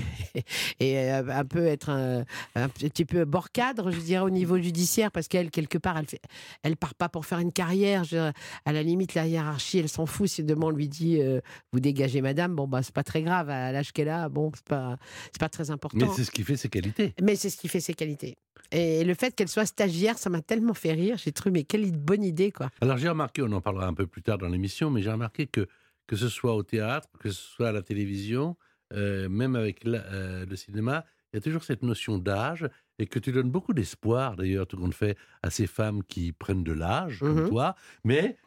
[0.79, 2.23] et euh, un peu être un,
[2.55, 6.05] un petit peu bord cadre, je dirais, au niveau judiciaire, parce qu'elle quelque part, elle
[6.07, 6.21] fait,
[6.63, 8.03] elle part pas pour faire une carrière.
[8.03, 8.31] Je-
[8.65, 10.27] à la limite, la hiérarchie, elle s'en fout.
[10.29, 13.49] Si demain on lui dit, euh, vous dégagez, madame, bon bah c'est pas très grave.
[13.49, 14.97] À l'âge qu'elle a, bon c'est pas
[15.31, 15.97] c'est pas très important.
[15.97, 17.13] Mais c'est ce qui fait ses qualités.
[17.21, 18.37] Mais c'est ce qui fait ses qualités.
[18.71, 21.17] Et le fait qu'elle soit stagiaire, ça m'a tellement fait rire.
[21.17, 22.69] J'ai trouvé, mais quelle bonne idée, quoi.
[22.81, 25.47] Alors j'ai remarqué, on en parlera un peu plus tard dans l'émission, mais j'ai remarqué
[25.47, 25.67] que
[26.07, 28.57] que ce soit au théâtre, que ce soit à la télévision,
[28.93, 32.67] euh, même avec la- euh, le cinéma, il y a toujours cette notion d'âge
[32.99, 36.63] et que tu donnes beaucoup d'espoir, d'ailleurs, tout compte fait, à ces femmes qui prennent
[36.63, 37.49] de l'âge, comme Mhm.
[37.49, 38.37] toi, mais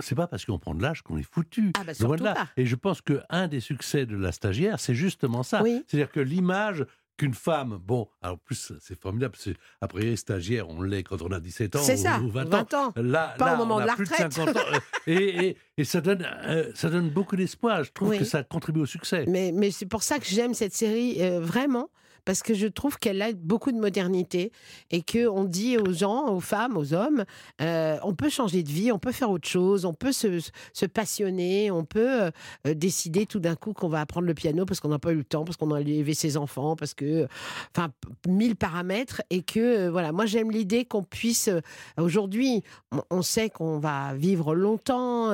[0.00, 1.72] c'est pas parce qu'on prend de l'âge qu'on est foutu.
[1.78, 2.34] Ah bah, surtout là.
[2.34, 2.48] pas.
[2.56, 5.62] Et je pense que un des succès de la stagiaire, c'est justement ça.
[5.62, 5.82] Oui.
[5.86, 6.84] C'est-à-dire que l'image
[7.18, 11.30] qu'une femme, bon, alors en plus c'est formidable, c'est après stagiaire, on l'est quand on
[11.32, 12.92] a 17 ans ou, ça, ou 20, 20 ans.
[12.96, 14.32] Là, Pas au là, moment on de la plus de retraite.
[14.32, 14.60] 50 ans.
[15.06, 17.84] et, et- et ça, donne, euh, ça donne beaucoup d'espoir.
[17.84, 18.18] Je trouve Oui.
[18.18, 19.24] que ça contribue au succès.
[19.28, 21.90] Mais, mais c'est pour ça que j'aime cette série, euh, vraiment,
[22.28, 24.52] parce que je trouve qu'elle a beaucoup de modernité
[24.90, 27.24] et qu'on dit aux gens, aux femmes, aux hommes,
[27.62, 31.70] euh, on peut changer de vie, on peut faire autre chose, on peut se, passionner,
[31.70, 32.30] on peut euh,
[32.74, 35.24] décider tout d'un coup qu'on va apprendre le piano parce qu'on n'a pas eu le
[35.24, 37.26] temps, parce qu'on a élevé ses enfants, parce que,
[37.74, 37.88] enfin,
[38.28, 41.48] mille paramètres et que, euh, voilà, moi j'aime l'idée qu'on puisse,
[41.96, 42.62] aujourd'hui,
[42.92, 45.32] on, on sait qu'on va vivre longtemps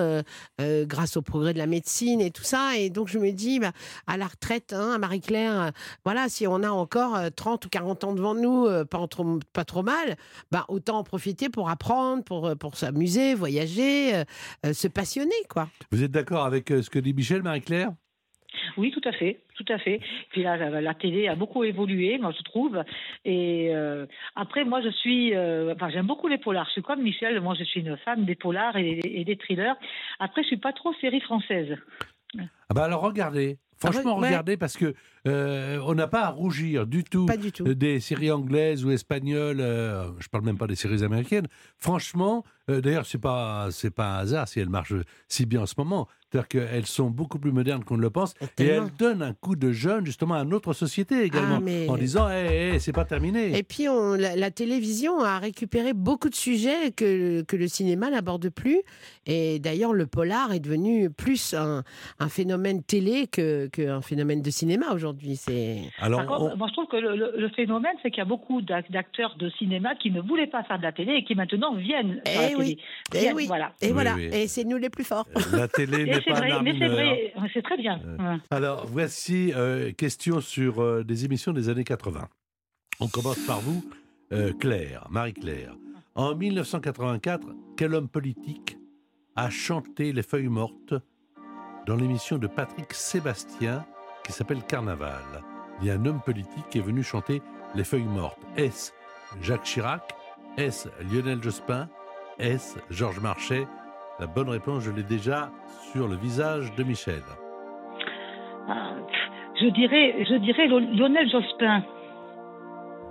[0.61, 3.73] grâce au progrès de la médecine et tout ça, et donc je me dis, bah,
[4.07, 5.71] à la retraite, hein, à Marie-Claire, euh,
[6.05, 9.09] voilà, si on a encore euh, 30 ou 40 ans devant nous, euh, pas, en
[9.09, 10.16] trop, pas trop mal,
[10.53, 14.25] bah, autant en profiter pour apprendre, pour, euh, pour s'amuser, voyager, euh,
[14.66, 15.68] euh, se passionner, quoi.
[15.90, 17.90] Vous êtes d'accord avec euh, ce que dit Michel, Marie-Claire?
[18.77, 20.01] Oui, tout à fait, tout à fait.
[20.31, 22.83] Puis là, la, la télé a beaucoup évolué, moi je trouve.
[23.25, 26.66] Et euh, après, moi je suis, euh, enfin j'aime beaucoup les polars.
[26.68, 29.75] Je suis comme Michel, moi je suis une fan des polars et, et des thrillers.
[30.20, 31.77] Après, je suis pas trop série française.
[32.38, 33.59] Ah bah alors regardez.
[33.77, 34.29] Franchement, Ah ouais, ouais.
[34.29, 34.94] regardez parce que
[35.27, 37.65] euh, on n'a pas à rougir du tout, Pas du tout.
[37.75, 39.61] des séries anglaises ou espagnoles.
[39.61, 41.47] euh, je parle même pas des séries américaines.
[41.79, 44.95] Franchement, euh, d'ailleurs, c'est pas c'est pas un hasard si elles marchent
[45.29, 46.09] si bien en ce moment.
[46.33, 48.35] C'est-à-dire qu'elles sont beaucoup plus modernes qu'on ne le pense.
[48.41, 48.87] Et tellement.
[48.89, 51.59] elles donnent un coup de jeune, justement, à notre société également.
[51.59, 53.57] Ah, mais- En disant, hé, hé, c'est pas terminé.
[53.57, 58.11] Et puis, on- la, la télévision a récupéré beaucoup de sujets que, que le cinéma
[58.11, 58.81] n'aborde plus.
[59.27, 61.85] Et d'ailleurs, le polar est devenu plus un,
[62.19, 65.13] un phénomène télé que- qu'un phénomène de cinéma aujourd'hui.
[65.37, 65.83] C'est...
[65.98, 68.62] Par contre, moi je trouve que le, le- le phénomène, c'est qu'il y a beaucoup
[68.62, 71.74] d'ac- d'acteurs de cinéma qui ne voulaient pas faire de la télé et qui maintenant
[71.74, 72.79] viennent faire Eh la télé.
[73.14, 73.72] eh oui, voilà.
[73.81, 74.14] et Oui, voilà.
[74.14, 74.24] oui.
[74.33, 75.27] Et c'est nous les plus forts.
[75.53, 77.98] La télé n'est c'est pas vrai, un mais c'est vrai, c'est très bien.
[78.18, 78.37] Ouais.
[78.50, 82.29] Alors, voici euh, question sur euh, des émissions des années 80.
[83.00, 83.85] On commence par vous,
[84.33, 85.74] euh, Claire, Marie-Claire.
[86.14, 87.46] En 1984,
[87.77, 88.77] quel homme politique
[89.37, 90.94] a chanté Les Feuilles Mortes
[91.87, 93.85] dans l'émission de Patrick Sébastien
[94.25, 95.23] qui s'appelle Carnaval
[95.81, 97.43] Il y a un homme politique qui est venu chanter
[97.75, 98.39] Les Feuilles Mortes.
[98.57, 98.93] Est-ce
[99.43, 100.03] Jacques Chirac
[100.57, 101.89] Est-ce Lionel Jospin
[102.39, 103.67] Est-ce Georges Marchais
[104.19, 105.51] La bonne réponse, je l'ai déjà
[105.93, 107.23] sur le visage de Michel.
[108.69, 108.95] Ah,
[109.61, 111.85] Je dirais, je dirais Lionel Jospin.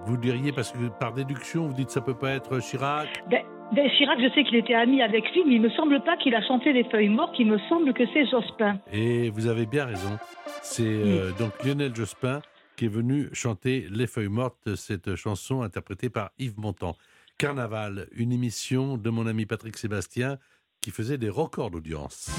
[0.05, 3.07] Vous diriez, parce que par déduction, vous dites ça peut pas être Chirac?
[3.29, 6.17] Ben, ben, Chirac, je sais qu'il était ami avec lui, mais il me semble pas
[6.17, 7.35] qu'il a chanté les feuilles mortes.
[7.39, 8.77] Il me semble que c'est Jospin.
[8.91, 10.17] Et vous avez bien raison.
[10.61, 12.41] C'est euh, donc Lionel Jospin
[12.75, 16.95] qui est venu chanter Les Feuilles Mortes, cette chanson interprétée par Yves Montand.
[17.37, 20.37] Carnaval, une émission de mon ami Patrick Sébastien
[20.81, 22.29] qui faisait des records d'audience.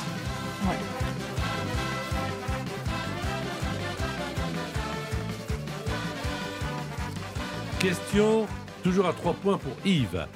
[7.81, 8.47] Question
[8.83, 10.27] toujours à trois points pour Yves.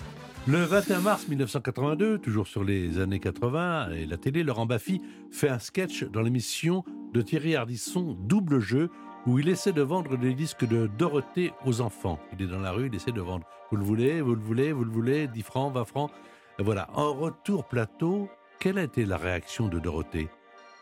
[0.49, 5.51] Le 21 mars 1982, toujours sur les années 80, et la télé, Laurent Baffy fait
[5.51, 8.89] un sketch dans l'émission de Thierry Ardisson, Double Jeu,
[9.27, 12.19] où il essaie de vendre des disques de Dorothée aux enfants.
[12.33, 13.47] Il est dans la rue, il essaie de vendre.
[13.71, 16.11] Vous le voulez, vous le voulez, vous le voulez, 10 francs, 20 francs.
[16.59, 16.89] Voilà.
[16.95, 20.31] En retour plateau, quelle a été la réaction de Dorothée?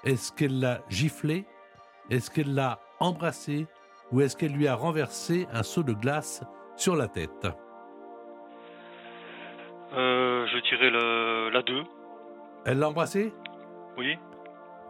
[0.05, 1.45] Est-ce qu'elle l'a giflé?
[2.09, 3.67] Est-ce qu'elle l'a embrassé?
[4.13, 6.45] Ou est-ce qu'elle lui a renversé un seau de glace
[6.77, 7.49] sur la tête?
[9.95, 11.83] Euh, je dirais le- la 2.
[12.65, 13.33] Elle l'a embrassé?
[13.97, 14.15] Oui.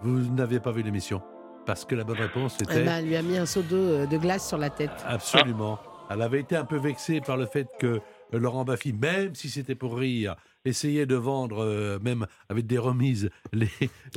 [0.03, 1.23] Vous n'avez pas vu l'émission
[1.67, 3.77] Parce que la bonne réponse Eh était ben, elle lui a mis un seau d'eau
[3.77, 4.91] euh, de glace sur la tête.
[5.07, 5.79] absolument.
[6.09, 8.01] Elle avait été un peu vexée par le fait que euh,
[8.39, 13.29] Laurent Baffy, même si c'était pour rire, essayait de vendre, euh, même avec des remises,
[13.53, 13.69] les,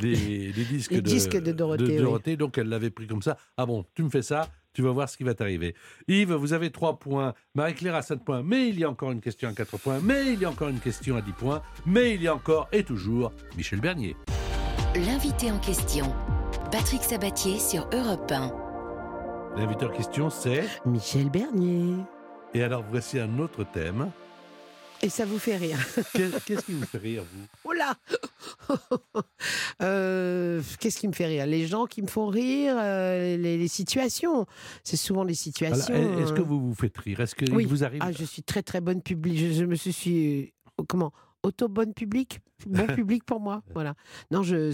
[0.01, 2.37] les, les disques, Les de, disques de Dorothée, oui.
[2.37, 3.37] Donc elle l'avait pris comme ça.
[3.57, 4.47] Ah bon, tu me fais ça,
[4.79, 5.75] tu vas voir ce qui va t'arriver.
[6.07, 7.33] Yves, vous avez 3 points.
[7.53, 8.43] Marie-Claire a 7 points.
[8.43, 9.99] Mais il y a encore une question à 4 points.
[10.01, 11.61] Mais il y a encore une question à 10 points.
[11.85, 14.15] Mais il y a encore et toujours Michel Bernier.
[14.95, 16.05] L'invité en question,
[16.71, 19.57] Patrick Sabatier sur Europe 1.
[19.57, 21.95] L'invité en question, c'est Michel Bernier.
[22.53, 24.11] Et alors, voici un autre thème.
[25.01, 25.77] Et ça vous fait rire.
[26.13, 27.45] Qu'est- Qu'est-ce qui vous fait rire, vous?
[27.63, 27.95] Oh là
[29.81, 31.45] Euh, Qu'est-ce qui me fait rire?
[31.45, 34.45] Les gens qui me font rire, euh, les, les situations.
[34.83, 35.93] C'est souvent les situations.
[36.19, 37.19] Est-ce que euh, vous vous faites rire?
[37.21, 37.65] Est-ce qu'il oui.
[37.65, 39.37] vous arrive Ah, je suis très très bonne public.
[39.37, 41.13] Je, je me suis, suis euh, comment?
[41.43, 43.63] Auto bonne public, bon public pour moi.
[43.73, 43.95] Voilà.
[44.31, 44.71] Non, je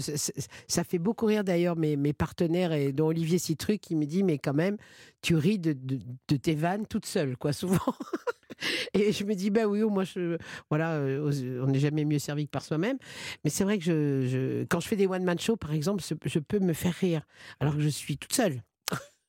[0.68, 4.22] ça fait beaucoup rire d'ailleurs mes, mes partenaires et dont Olivier Citruc qui me dit
[4.22, 4.76] mais quand même
[5.22, 5.98] tu ris de, de,
[6.28, 7.78] de tes vannes toute seule quoi souvent.
[8.94, 10.38] Et je me dis, bah oui, moi, je,
[10.70, 12.96] voilà, euh, on n'est jamais mieux servi que par soi-même.
[13.44, 16.38] Mais c'est vrai que je, je- quand je fais des one-man shows, par exemple, je,
[16.38, 17.22] peux me faire rire,
[17.60, 18.62] alors que je suis toute seule.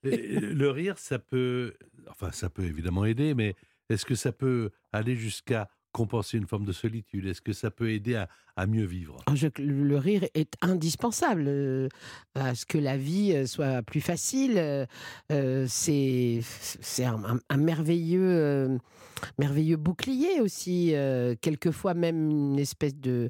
[0.03, 1.73] Le rire, ça peut,
[2.07, 3.55] enfin, ça peut évidemment aider, mais
[3.89, 7.25] est-ce que ça peut aller jusqu'à compenser une forme de solitude?
[7.25, 8.23] Est-ce que ça peut aider
[8.55, 9.17] à, mieux vivre?
[9.25, 11.89] Ah, le rire est indispensable euh,
[12.35, 14.59] à ce que la vie euh, soit plus facile.
[15.31, 16.43] euh, c'est
[17.03, 18.77] un, merveilleux,
[19.39, 20.93] merveilleux bouclier aussi.
[21.41, 23.29] quelquefois même une espèce de,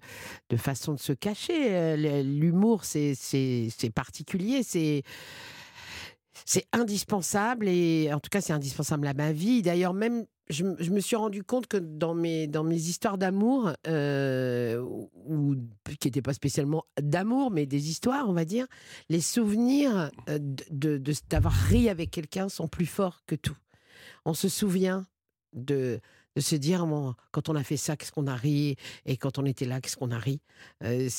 [0.58, 1.96] façon de se cacher.
[2.24, 4.62] L'humour, c'est particulier.
[4.64, 5.04] C'est
[6.46, 9.62] c'est indispensable et en tout cas c'est indispensable à ma vie.
[9.64, 14.80] D'ailleurs même je, me suis rendu compte que dans mes dans mes histoires d'amour euh,
[15.26, 15.56] ou
[16.00, 18.66] qui n'étaient pas spécialement d'amour mais des histoires on va dire,
[19.10, 23.58] les souvenirs euh, de- d'avoir ri avec quelqu'un sont plus forts que tout.
[24.26, 25.06] On se souvient
[25.54, 26.00] de
[26.38, 28.76] de se dire bon, quand on a fait ça qu'est-ce qu'on a ri?
[29.08, 30.40] Et quand on était là qu'est-ce qu'on a ri?
[30.84, 31.10] Euh,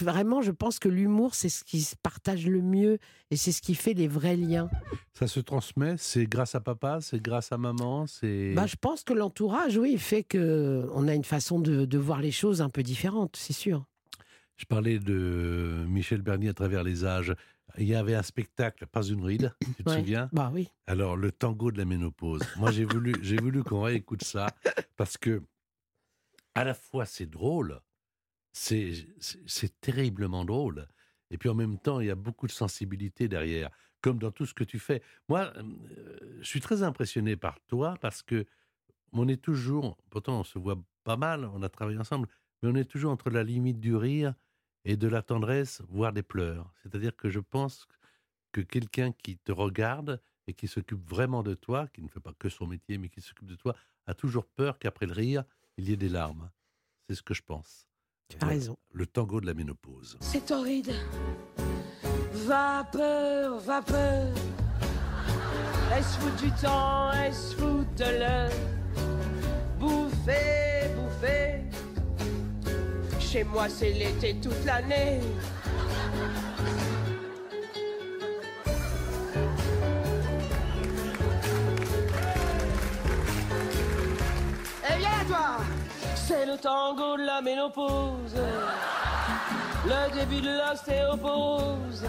[0.00, 2.98] vraiment je pense que l'humour c'est ce qui se partage le mieux
[3.30, 4.68] et c'est ce qui fait les vrais liens.
[5.14, 9.04] Ça se transmet C'est grâce à papa C'est grâce à maman C'est Bah, je pense
[9.04, 12.68] que l'entourage, oui, fait que on a une façon de, de voir les choses un
[12.68, 13.84] peu différente, c'est sûr.
[14.56, 17.34] Je parlais de Michel Bernier à travers les âges.
[17.78, 19.92] Il y avait un spectacle, pas une ride, tu te Ouais.
[19.92, 20.32] souviens?
[20.32, 20.68] Bah oui.
[20.86, 22.50] Alors, le tango de la ménopause.
[22.54, 24.56] Moi, j'ai voulu, j'ai voulu qu'on réécoute ça
[24.96, 25.42] parce que,
[26.54, 27.80] à la fois, c'est drôle,
[28.52, 30.88] c'est, c'est- terriblement drôle.
[31.30, 33.70] Et puis en même temps, il y a beaucoup de sensibilité derrière,
[34.02, 35.02] comme dans tout ce que tu fais.
[35.28, 38.46] Moi, euh, je suis très impressionné par toi parce que
[39.12, 42.28] on est toujours, pourtant on se voit pas mal, on a travaillé ensemble,
[42.62, 44.34] mais on est toujours entre la limite du rire
[44.84, 46.72] et de la tendresse, voire des pleurs.
[46.82, 47.86] C'est-à-dire que je pense
[48.52, 52.34] que quelqu'un qui te regarde et qui s'occupe vraiment de toi, qui ne fait pas
[52.38, 53.74] que son métier, mais qui s'occupe de toi,
[54.06, 55.44] a toujours peur qu'après le rire,
[55.76, 56.50] il y ait des larmes.
[57.08, 57.88] C'est ce que je pense.
[58.28, 58.78] Tu as raison.
[58.92, 60.16] Le tango de la ménopause.
[60.20, 60.92] C'est horrible.
[62.32, 64.34] Vapeur, vapeur.
[65.92, 68.50] Est-ce foutre du temps, est-ce foutre de l'heure?
[69.78, 71.63] Bouffer, bouffer.
[73.34, 75.18] Chez moi, c'est l'été toute l'année.
[84.88, 85.56] Eh bien, toi
[86.14, 88.36] C'est le tango de la ménopause.
[89.84, 92.06] Le début de l'ostéoporose.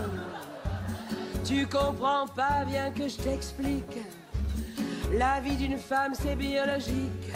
[1.44, 3.98] Tu comprends pas bien que je t'explique.
[5.12, 7.34] La vie d'une femme, c'est biologique.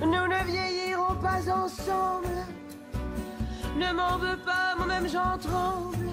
[0.00, 0.44] Nous ne
[1.14, 2.28] pas ensemble.
[3.76, 6.10] Ne m'en veux pas, moi-même j'en tremble.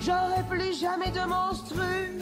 [0.00, 2.18] J'aurai plus jamais de menstru.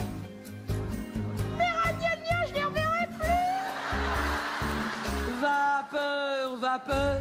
[1.57, 3.53] Mais ragnagna, je les reverrai plus.
[5.41, 7.19] Vapeur, vapeur.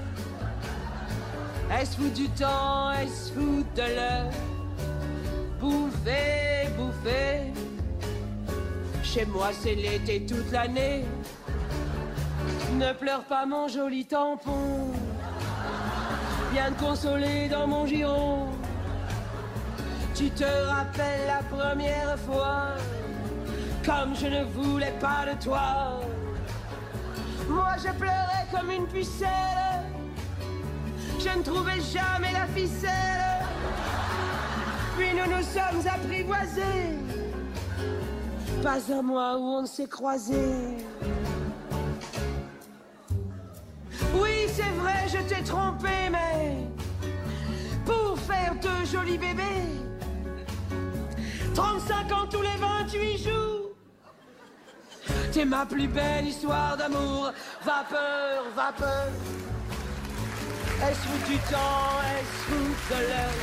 [1.81, 4.31] Est-ce foutre du temps, est-ce foutre de l'heure?
[5.59, 7.53] Bouffer, bouffer.
[9.03, 11.05] Chez moi, c'est l'été toute l'année.
[12.75, 14.91] Ne pleure pas, mon joli tampon.
[16.53, 18.49] Viens te consoler dans mon giron.
[20.15, 22.77] Tu te rappelles la première fois,
[23.85, 26.01] comme je ne voulais pas de toi.
[27.49, 29.83] Moi, je pleurais comme une pucelle.
[31.19, 33.47] Je ne trouvais jamais la ficelle.
[34.97, 36.99] Puis nous nous sommes apprivoisés.
[38.63, 40.77] Pas un mois où on ne s'est croisés.
[44.55, 46.57] C'est vrai, je t'ai trompé, mais
[47.87, 49.69] pour faire deux jolis bébés,
[51.55, 53.71] 35 ans tous les 28 jours.
[55.33, 57.33] T'es ma plus belle histoire d'amour,
[57.65, 59.09] vapeur, vapeur.
[60.83, 63.41] Est-ce foutre du temps, est-ce foutre de l'heure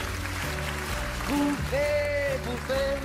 [1.28, 2.98] Bouffer, bouffer.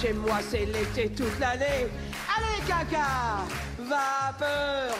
[0.00, 1.88] Chez moi, c'est l'été toute l'année.
[2.36, 3.44] Allez, caca,
[3.78, 4.94] vapeur.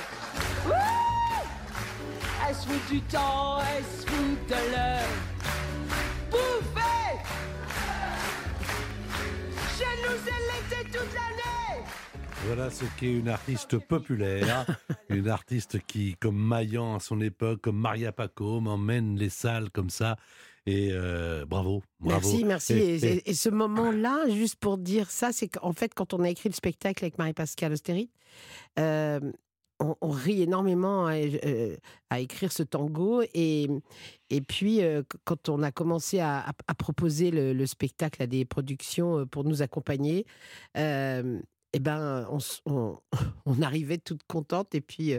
[2.48, 5.08] Est-ce du temps, est-ce de l'heure?
[6.30, 7.18] Bouffer
[9.78, 11.84] Chez nous, c'est l'été toute l'année.
[12.46, 14.66] Voilà ce qu'est une artiste populaire,
[15.08, 19.90] une artiste qui, comme Maillan à son époque, comme Maria Paco, emmène les salles comme
[19.90, 20.16] ça.
[20.66, 22.28] Et euh, bravo, bravo.
[22.28, 22.72] Merci, merci.
[22.74, 26.22] Et- Et, et- et ce moment-là, juste pour dire ça, c'est qu'en fait, quand on
[26.24, 28.10] a écrit le spectacle avec Marie-Pascale Austeri,
[28.78, 29.20] euh,
[29.80, 31.76] on, rit énormément à, euh,
[32.10, 33.22] à écrire ce tango.
[33.34, 33.68] Et,
[34.30, 38.44] et puis, euh, qu- quand on a commencé à, proposer le, le spectacle à des
[38.44, 40.26] productions euh, pour nous accompagner,
[40.76, 42.28] eh ben,
[42.66, 42.98] on,
[43.62, 44.74] arrivait toute contente.
[44.74, 45.10] Et puis,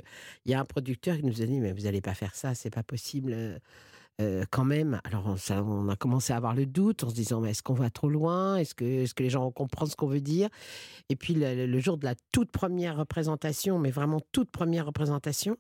[0.45, 2.55] il y a un producteur qui nous a dit Mais vous n'allez pas faire ça,
[2.55, 3.59] c'est pas possible.
[4.21, 5.01] Euh, quand même.
[5.03, 7.89] Alors, on, a commencé à avoir le doute en se disant mais est-ce qu'on va
[7.89, 8.55] trop loin?
[8.57, 10.49] Est-ce que, les gens comprendre ce qu'on veut dire?
[11.09, 15.57] Et puis, le, jour de la toute première représentation, mais vraiment toute première représentation,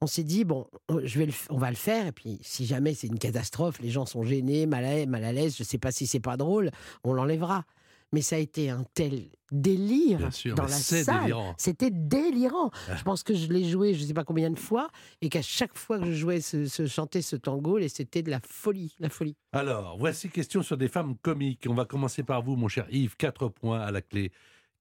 [0.00, 2.06] on s'est dit bon, on- je vais on va le faire.
[2.06, 5.32] Et puis, si jamais c'est une catastrophe, les gens sont gênés, mal à, mal à
[5.32, 6.70] l'aise, je ne sais pas si c'est pas drôle,
[7.04, 7.64] on l'enlèvera.
[8.12, 11.32] Mais ça a été un tel délire sûr, dans la salle.
[11.58, 12.70] C'était délirant.
[12.96, 15.42] Je pense que je l'ai joué, je ne sais pas combien de fois, et qu'à
[15.42, 18.94] chaque fois que je jouais, ce, ce- chantais ce tango, et c'était de la folie,
[18.98, 19.36] la folie.
[19.52, 21.66] Alors, voici question sur des femmes comiques.
[21.68, 23.16] On va commencer par vous, mon cher Yves.
[23.16, 24.32] Quatre points à la clé.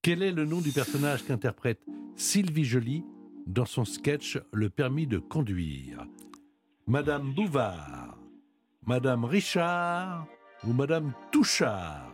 [0.02, 1.82] Quel est le nom du personnage qu'interprète
[2.16, 3.04] Sylvie Joly
[3.46, 6.06] dans son sketch Le permis de conduire?
[6.88, 8.18] Madame Bouvard,
[8.88, 10.26] Madame Richard
[10.64, 12.12] ou Madame Touchard?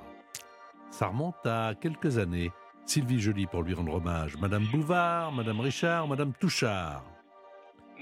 [0.97, 2.51] Ça remonte à quelques années.
[2.85, 4.37] Sylvie Joly pour lui rendre hommage.
[4.37, 7.03] Madame Bouvard, Madame Richard, Madame Touchard.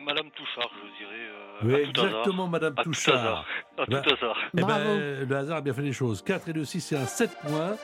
[0.06, 1.15] Madame Touchard, je dirais.
[1.15, 2.06] euh, Oui, à tout hasard.
[2.12, 3.15] exactement, Madame À tout Touchard.
[3.15, 3.45] hasard.
[3.79, 4.38] À Bah, tout hasard.
[4.56, 6.21] eh ben, le hasard a bien fait les choses.
[6.21, 7.75] 4 et 2, 6, c'est un 7 points.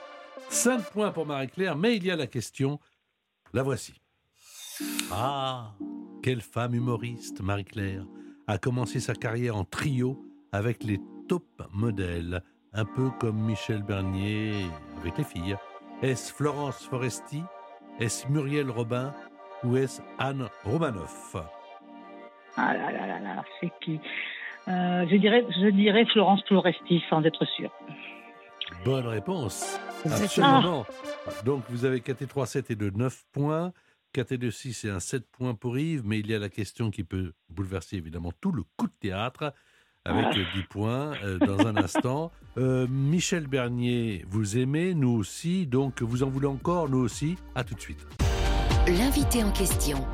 [0.49, 2.79] 5 points pour Marie-Claire, mais il y a la question.
[3.51, 3.95] La voici.
[5.11, 5.71] Ah,
[6.21, 8.03] quelle femme humoriste, Marie-Claire,
[8.45, 12.43] a commencé sa carrière en trio avec les top modèles,
[12.73, 14.65] un peu comme Michel Bernier
[14.99, 15.55] avec les filles.
[16.01, 17.41] Est-ce Florence Foresti?
[17.99, 19.13] Est-ce Muriel Robin?
[19.63, 21.35] Ou est-ce Anne Romanoff?
[22.55, 23.99] Ah là là là là, c'est qui?
[24.67, 27.71] Euh, je dirais, je dirais Florence Floresti, sans être sûre.
[28.85, 29.79] Bonne réponse.
[30.05, 30.45] Exactement.
[30.47, 30.85] Absolument.
[31.45, 33.71] Donc vous avez KT3 7 et de 9 points.
[34.15, 37.03] KT2 6 et un 7 points pour Yves, mais il y a la question qui
[37.03, 39.53] peut bouleverser évidemment tout le coup de théâtre
[40.05, 40.37] avec Ah.
[40.37, 42.31] euh, 10 points euh, dans un instant.
[42.57, 47.35] Euh, Michel Bernier, vous aimez, nous aussi, donc vous en voulez encore, nous aussi.
[47.55, 48.05] À tout de suite.
[48.87, 50.05] L'invité en question.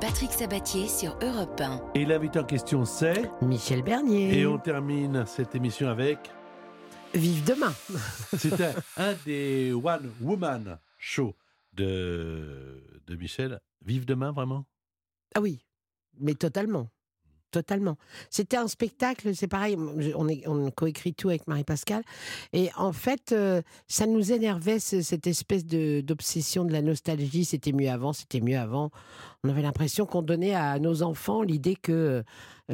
[0.00, 1.80] Patrick Sabatier sur Europe 1.
[1.94, 4.38] Et l'invité en question, c'est Michel Bernier.
[4.38, 6.18] Et on termine cette émission avec.
[7.14, 7.72] Vive demain.
[8.36, 11.34] C'est un, un des One Woman Show
[11.72, 13.60] de, de Michel.
[13.86, 14.66] Vive demain, vraiment?
[15.34, 15.60] Ah oui,
[16.18, 16.90] mais totalement.
[17.52, 17.96] Totalement.
[18.28, 19.76] C'était un spectacle, c'est pareil,
[20.16, 22.02] on, coécrit tout avec Marie-Pascale.
[22.52, 27.44] Et en fait, euh, ça nous énervait, ce- cette espèce d'obsession de la nostalgie.
[27.44, 28.90] C'était mieux avant, c'était mieux avant.
[29.44, 32.24] On avait l'impression qu'on donnait à nos enfants l'idée que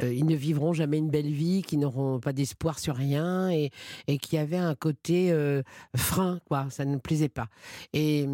[0.01, 3.69] euh, ils ne vivront jamais une belle vie, qu'ils n'auront pas d'espoir sur rien et,
[4.07, 5.61] et qu'il y avait un côté euh,
[5.95, 6.67] frein, quoi.
[6.69, 7.47] Ça ne plaisait pas.
[7.93, 8.27] Et,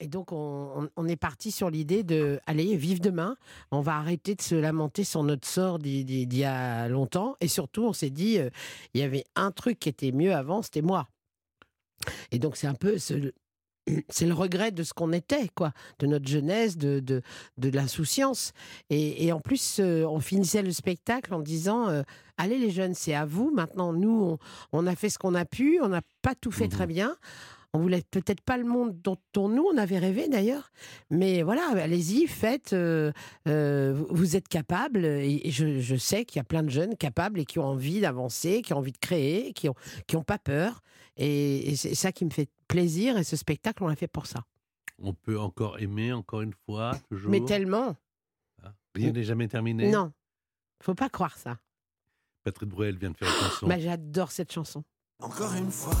[0.00, 3.36] et donc, on, est parti sur l'idée de, allez, vive demain.
[3.70, 7.36] On va arrêter de se lamenter sur notre sort d'il y a longtemps.
[7.40, 8.50] Et surtout, on s'est dit, euh,
[8.94, 11.08] il y avait un truc qui était mieux avant, c'était moi.
[12.30, 13.32] Et donc, c'est un peu ce-
[14.08, 17.22] c'est le regret de ce qu'on était, quoi, de notre jeunesse, de, de,
[17.58, 18.52] de l'insouciance.
[18.90, 22.02] Et, et en plus, euh, on finissait le spectacle en disant euh,
[22.38, 23.50] Allez, les jeunes, c'est à vous.
[23.54, 24.38] Maintenant, nous,
[24.72, 25.80] on, on a fait ce qu'on a pu.
[25.82, 27.16] On n'a pas tout fait très bien.
[27.72, 30.70] On voulait peut-être pas le monde dont, dont nous, on avait rêvé d'ailleurs.
[31.10, 32.72] Mais voilà, allez-y, faites.
[32.72, 33.12] euh,
[33.48, 35.04] euh, vous- êtes capables.
[35.04, 37.64] Et, et je, je sais qu'il y a plein de jeunes capables et qui ont
[37.66, 39.74] envie d'avancer, qui ont envie de créer, qui n'ont
[40.06, 40.82] qui ont pas peur.
[41.18, 43.16] Et, et c'est ça qui me fait plaisir.
[43.18, 44.44] Et ce spectacle, on l'a fait pour ça.
[44.98, 47.30] On peut encore aimer, encore une fois, toujours?
[47.30, 47.96] Mais tellement.
[48.94, 49.90] Rien n'est jamais terminé?
[49.90, 50.12] Non.
[50.82, 51.58] Faut pas croire ça.
[52.44, 53.66] Patrick Bruel vient de faire une chanson.
[53.66, 54.84] Bah, J'adore cette chanson.
[55.20, 55.96] Encore une fois,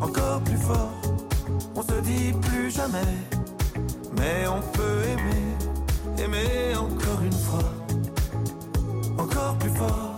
[0.00, 0.92] encore plus fort,
[1.74, 3.00] on se dit plus jamais,
[4.16, 7.72] mais on peut aimer, aimer encore une fois,
[9.18, 10.16] encore plus fort.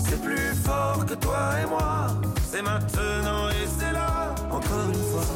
[0.00, 2.08] C'est plus fort que toi et moi,
[2.50, 5.28] c'est maintenant et c'est là, encore une fois,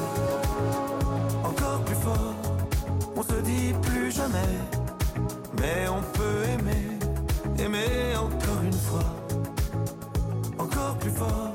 [1.44, 2.34] encore plus fort,
[3.14, 4.54] on se dit plus jamais,
[5.60, 6.98] mais on peut aimer,
[7.58, 9.04] aimer encore une fois
[10.58, 11.54] encore plus fort.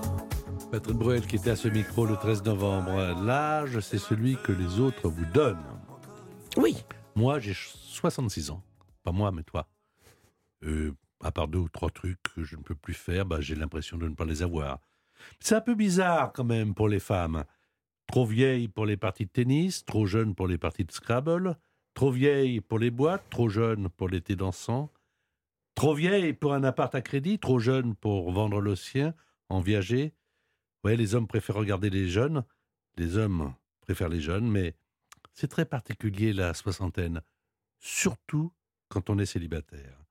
[0.72, 3.24] Patrick Bruel qui était à ce micro le 13 novembre.
[3.24, 5.64] L'âge, c'est celui que les autres vous donnent.
[6.58, 6.84] Oui.
[7.16, 8.62] Moi, j'ai 66 ans.
[9.04, 9.66] Pas moi, mais toi.
[10.64, 10.94] Euh,
[11.24, 13.98] à part deux ou trois trucs que je ne peux plus faire, bah, j'ai l'impression
[13.98, 14.80] de ne pas les avoir.
[15.40, 17.44] C'est un peu bizarre quand même pour les femmes.
[18.08, 21.58] Trop vieille pour les parties de tennis, trop jeune pour les parties de Scrabble,
[21.94, 24.92] trop vieille pour les boîtes, trop jeune pour l'été dansant,
[25.76, 29.14] trop vieille pour un appart à crédit, trop jeune pour vendre le sien,
[29.50, 30.14] en viager.
[30.84, 32.44] Ouais, les hommes préfèrent regarder les jeunes,
[32.96, 34.76] les hommes préfèrent les jeunes, mais
[35.34, 37.22] c'est très particulier la soixantaine,
[37.80, 38.54] surtout
[38.90, 40.04] quand on est célibataire.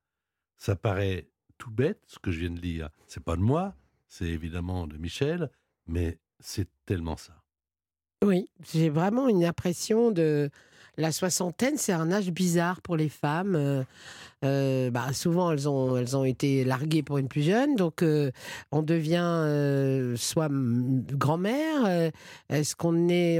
[0.57, 2.91] Ça paraît tout bête ce que je viens de lire.
[3.07, 3.75] C'est pas de moi,
[4.09, 5.51] c'est évidemment de Michel,
[5.87, 7.35] mais c'est tellement ça.
[8.25, 10.51] Oui, j'ai vraiment une impression de
[10.97, 13.55] la soixantaine, c'est un âge bizarre pour les femmes.
[13.55, 13.85] Euh,
[14.47, 18.31] euh, bah, souvent, elles ont, elles ont été larguées pour une plus jeune, donc euh,
[18.73, 22.11] on devient euh, soit grand-mère.
[22.49, 23.39] Est-ce qu'on est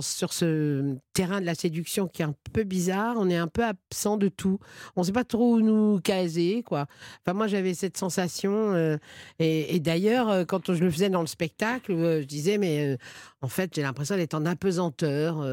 [0.00, 3.64] sur ce terrain de la séduction qui est un peu bizarre On est un peu
[3.64, 4.58] absent de tout.
[4.96, 6.86] On ne sait pas trop où nous caser, quoi.
[7.20, 8.98] Enfin, moi, j'avais cette sensation.
[9.38, 12.96] et, d'ailleurs, quand je le faisais dans le spectacle, je disais, mais
[13.42, 15.44] en fait, j'ai l'impression d'être en apesanteur.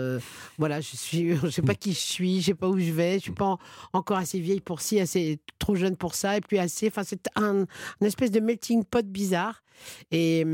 [0.58, 3.16] voilà, je suis, je sais pas qui je suis, je sais pas où je vais,
[3.16, 3.60] je suis pas en-
[3.94, 6.88] encore assez vieille pour ci, assez trop jeune pour ça, et puis assez.
[6.88, 7.66] Enfin, c'est un,
[8.02, 9.64] espèce de melting pot bizarre.
[10.12, 10.46] Et,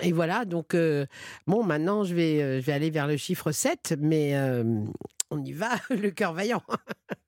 [0.00, 1.06] et voilà, donc euh,
[1.46, 4.62] bon, maintenant, je vais, euh, je vais aller vers le chiffre 7, mais euh,
[5.30, 6.62] on y va, le cœur vaillant.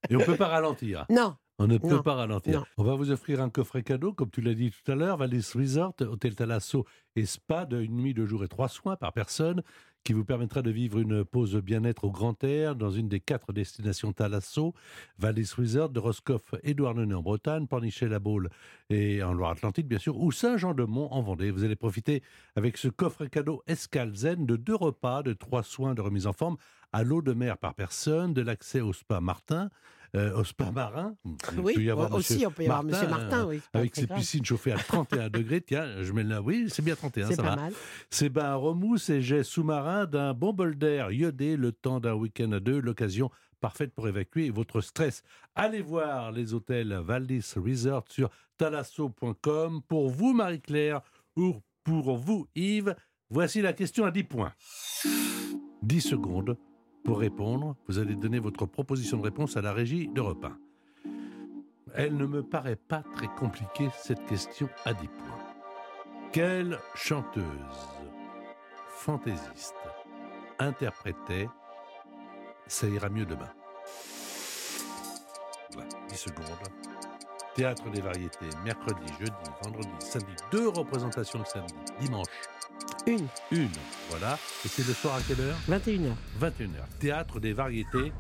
[0.08, 1.04] Et on ne peut pas ralentir.
[1.10, 1.34] Non.
[1.60, 2.02] On ne peut Non.
[2.02, 2.60] pas ralentir.
[2.60, 2.64] Non.
[2.76, 5.50] On va vous offrir un coffret cadeau, comme tu l'as dit tout à l'heure, Valis
[5.56, 6.84] Resort, hôtel Thalasso
[7.16, 9.64] et spa de une nuit, deux jours et trois soins par personne,
[10.04, 13.52] qui vous permettra de vivre une pause bien-être au grand air dans une des quatre
[13.52, 14.74] destinations Thalasso,
[15.18, 18.48] Valis Resort de Roscoff et Douarnenez en Bretagne, Pornichet-la-Baule
[18.88, 21.50] et en Loire-Atlantique, bien sûr, ou Saint-Jean-de-Mont en Vendée.
[21.50, 22.22] Vous allez profiter
[22.56, 26.32] avec ce coffret cadeau Escale Zen de deux repas, de trois soins de remise en
[26.32, 26.56] forme
[26.92, 29.68] à l'eau de mer par personne, de l'accès au spa Martin,
[30.16, 31.14] euh, au spa marin.
[31.52, 34.06] Il Oui, peut y avoir aussi, on peut y avoir monsieur Martin, oui, Avec ses
[34.06, 34.18] grave.
[34.18, 35.60] piscines chauffées à 31 degrés.
[35.60, 36.40] Tiens, je mets là.
[36.42, 37.56] Oui, c'est bien 31, C'est ça pas va.
[37.56, 37.72] mal.
[38.10, 42.14] C'est bains à remous et jets sous-marins d'un bon bol d'air iodé le temps d'un
[42.14, 42.80] week-end à deux.
[42.80, 43.30] L'occasion
[43.60, 45.22] parfaite pour évacuer votre stress.
[45.54, 49.82] Allez voir les hôtels Valdis Resort sur talasso.com.
[49.88, 51.00] Pour vous, Marie-Claire,
[51.36, 52.94] ou pour vous, Yves,
[53.30, 54.52] voici la question à 10 points.
[55.82, 56.56] 10 secondes
[57.04, 57.76] pour répondre.
[57.86, 60.58] Vous allez donner votre proposition de réponse à la régie d'Europe 1.
[61.94, 65.38] Elle ne me paraît pas très compliquée, cette question à 10 points.
[66.32, 67.44] Quelle chanteuse,
[68.88, 69.74] fantaisiste,
[70.58, 71.48] interprétait
[72.66, 73.50] Ça ira mieux demain?
[75.72, 76.44] Voilà, 10 secondes.
[77.54, 79.32] Théâtre des variétés, mercredi, jeudi,
[79.64, 80.32] vendredi, samedi.
[80.52, 81.74] Deux représentations le samedi.
[82.00, 82.26] Dimanche.
[83.08, 83.26] Une.
[83.52, 83.68] Une,
[84.10, 84.38] voilà.
[84.64, 86.12] Et c'est le soir à quelle heure 21h.
[86.40, 86.98] 21h.
[87.00, 88.12] Théâtre des variétés.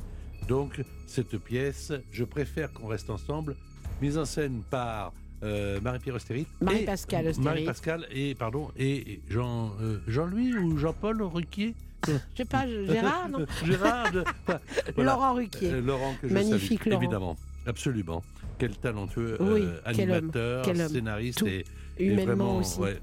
[0.48, 3.54] Donc, cette pièce, je préfère qu'on reste ensemble,
[4.00, 5.12] mise en scène par
[5.42, 6.16] euh, Marie-Pierre
[6.62, 7.38] Marie-Pascale Austérite.
[7.44, 11.74] Marie-Pascale et, pardon, et Jean, euh, Jean-Louis ou Jean-Paul Ruquier
[12.06, 14.10] Je sais pas, Gérard, non Gérard,
[14.46, 14.58] enfin,
[14.96, 15.70] Laurent Ruquier.
[15.70, 17.02] Euh, Laurent que je Magnifique salue, Laurent.
[17.02, 17.36] évidemment.
[17.66, 18.24] Absolument.
[18.58, 20.88] Quel talentueux Oui, quel homme, animateur, quel homme.
[20.88, 21.64] scénariste et,
[21.98, 22.80] et Humainement vraiment, aussi.
[22.80, 22.98] ouais.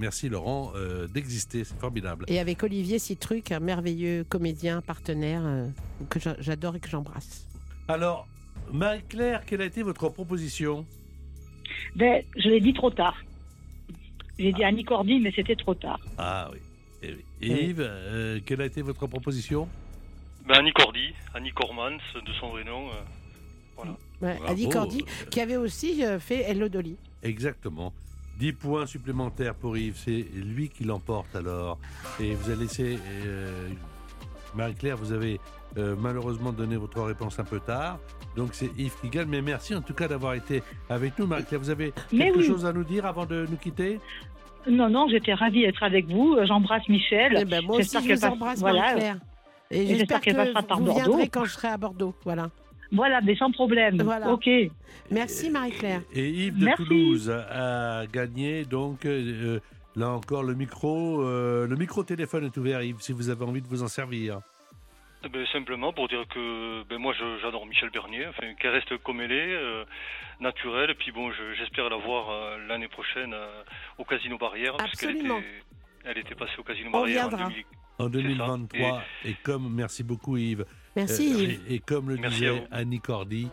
[0.00, 2.24] Merci Laurent euh, d'exister, c'est formidable.
[2.28, 5.68] Et avec Olivier Citruc, un merveilleux comédien, partenaire, euh,
[6.08, 7.46] que j'a- j'adore et que j'embrasse.
[7.86, 8.26] Alors,
[8.72, 10.86] Marie-Claire, quelle a été votre proposition?
[11.94, 13.14] Ben, je l'ai dit trop tard.
[14.38, 16.00] J'ai dit Annie Cordy, mais c'était trop tard.
[16.16, 16.58] Ah oui.
[17.02, 19.68] Et, et Yves, euh, quelle a été votre proposition?
[20.48, 22.88] Ben, Annie Cordy, Annie Cormans, de son vrai nom.
[22.88, 22.92] euh,
[23.76, 23.96] voilà.
[24.22, 24.38] Ouais.
[24.48, 26.96] Annie Cordy, qui avait aussi fait Hello Dolly.
[27.22, 27.92] Exactement.
[28.40, 31.78] 10 points supplémentaires pour Yves, c'est lui qui l'emporte alors.
[32.18, 32.98] Et vous avez laissé...
[33.26, 33.68] euh,
[34.54, 35.38] Marie-Claire, vous avez
[35.78, 37.98] euh, malheureusement donné votre réponse un peu tard.
[38.36, 39.28] Donc c'est Yves qui gagne.
[39.28, 41.26] Mais merci en tout cas d'avoir été avec nous.
[41.26, 42.46] Marie-Claire, vous avez Mais quelque oui.
[42.46, 44.00] chose à nous dire avant de nous quitter?
[44.68, 46.36] Non, non, j'étais ravie d'être avec vous.
[46.46, 47.36] J'embrasse Michel.
[47.38, 48.80] Eh ben, moi aussi, J'espère je qu'elle vous passe- embrasse, voilà.
[48.80, 49.16] Marie-Claire.
[49.70, 51.00] Et, Et j'espère j'espère qu'elle que passera par vous Bordeaux.
[51.04, 52.14] viendrez quand je serai à Bordeaux.
[52.24, 52.50] Voilà.
[52.92, 54.00] Voilà, mais sans problème.
[54.02, 54.28] Voilà.
[54.32, 54.48] Ok.
[55.10, 56.02] Merci Marie-Claire.
[56.12, 56.84] Et Yves de Merci.
[56.84, 59.60] Toulouse a gagné donc euh,
[59.96, 61.22] là encore le micro.
[61.22, 64.40] euh, le micro téléphone est ouvert Yves si vous avez envie de vous en servir.
[65.24, 67.12] Eh ben, simplement pour dire que ben, moi
[67.42, 69.84] j'adore Michel Bernier, enfin, qu'elle reste comme elle est, euh,
[70.40, 70.90] naturelle.
[70.90, 73.62] Et puis bon, je- j'espère la voir euh, l'année prochaine euh,
[73.98, 75.38] au Casino Barrière, puisqu'elle Absolument.
[75.38, 75.46] était,
[76.06, 77.48] elle était passée au Casino On Barrière en viendra.
[77.48, 77.64] 2000.
[77.98, 78.08] En C'est ça.
[78.22, 80.64] 2023 et, comme merci beaucoup Yves.
[80.96, 81.60] Merci, Euh, Yves.
[81.68, 82.66] Et, et comme le Merci disait.
[82.70, 83.48] Annie Cordy,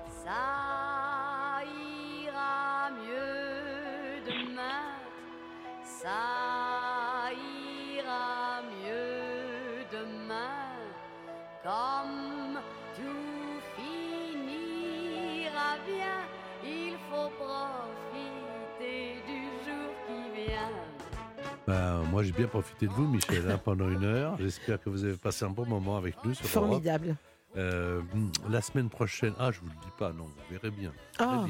[22.17, 24.35] moi j'ai bien profité de vous Michel hein, pendant une heure.
[24.39, 26.47] J'espère que vous avez passé un bon moment avec nous sur.
[26.47, 27.15] Formidable.
[27.55, 28.01] Euh,
[28.49, 30.91] la semaine prochaine, ah je vous le dis pas, non, vous verrez bien.
[31.19, 31.45] Un,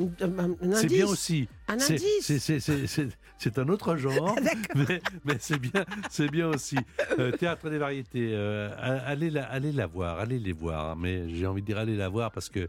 [0.00, 1.46] un C'est bien aussi.
[1.68, 4.34] Un C'est- un autre genre,
[4.74, 6.76] mais, mais c'est bien, c'est bien aussi.
[7.20, 8.74] Euh, Théâtre des variétés, euh,
[9.06, 10.96] allez, la, allez la voir, allez les voir.
[10.96, 12.68] Mais j'ai envie de dire allez la voir parce que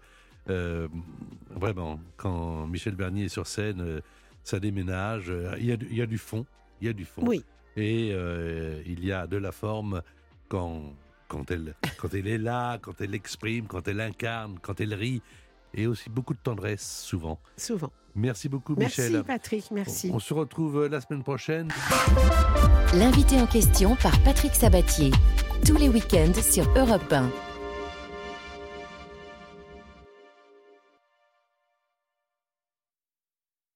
[0.52, 0.88] euh,
[1.50, 4.00] vraiment, quand Michel Bernier est sur scène, euh,
[4.44, 5.26] ça déménage.
[5.30, 6.46] euh, Il y, a, du- il y a du fond,
[6.82, 7.22] il y a du fond.
[7.26, 7.44] Oui.
[7.78, 10.02] Et euh, il y a de la forme
[10.50, 10.94] quand,
[11.28, 15.22] quand, elle, quand elle est là, quand elle exprime, quand elle incarne, quand elle rit.
[15.74, 17.40] Et aussi beaucoup de tendresse, souvent.
[17.56, 17.94] Souvent.
[18.14, 19.24] Merci beaucoup, Merci Michel.
[19.24, 20.12] Patrick, merci.
[20.14, 21.70] On se retrouve la semaine prochaine.
[22.94, 25.12] L'invité en question par Patrick Sabatier.
[25.66, 27.30] Tous les week-ends sur Europe 1.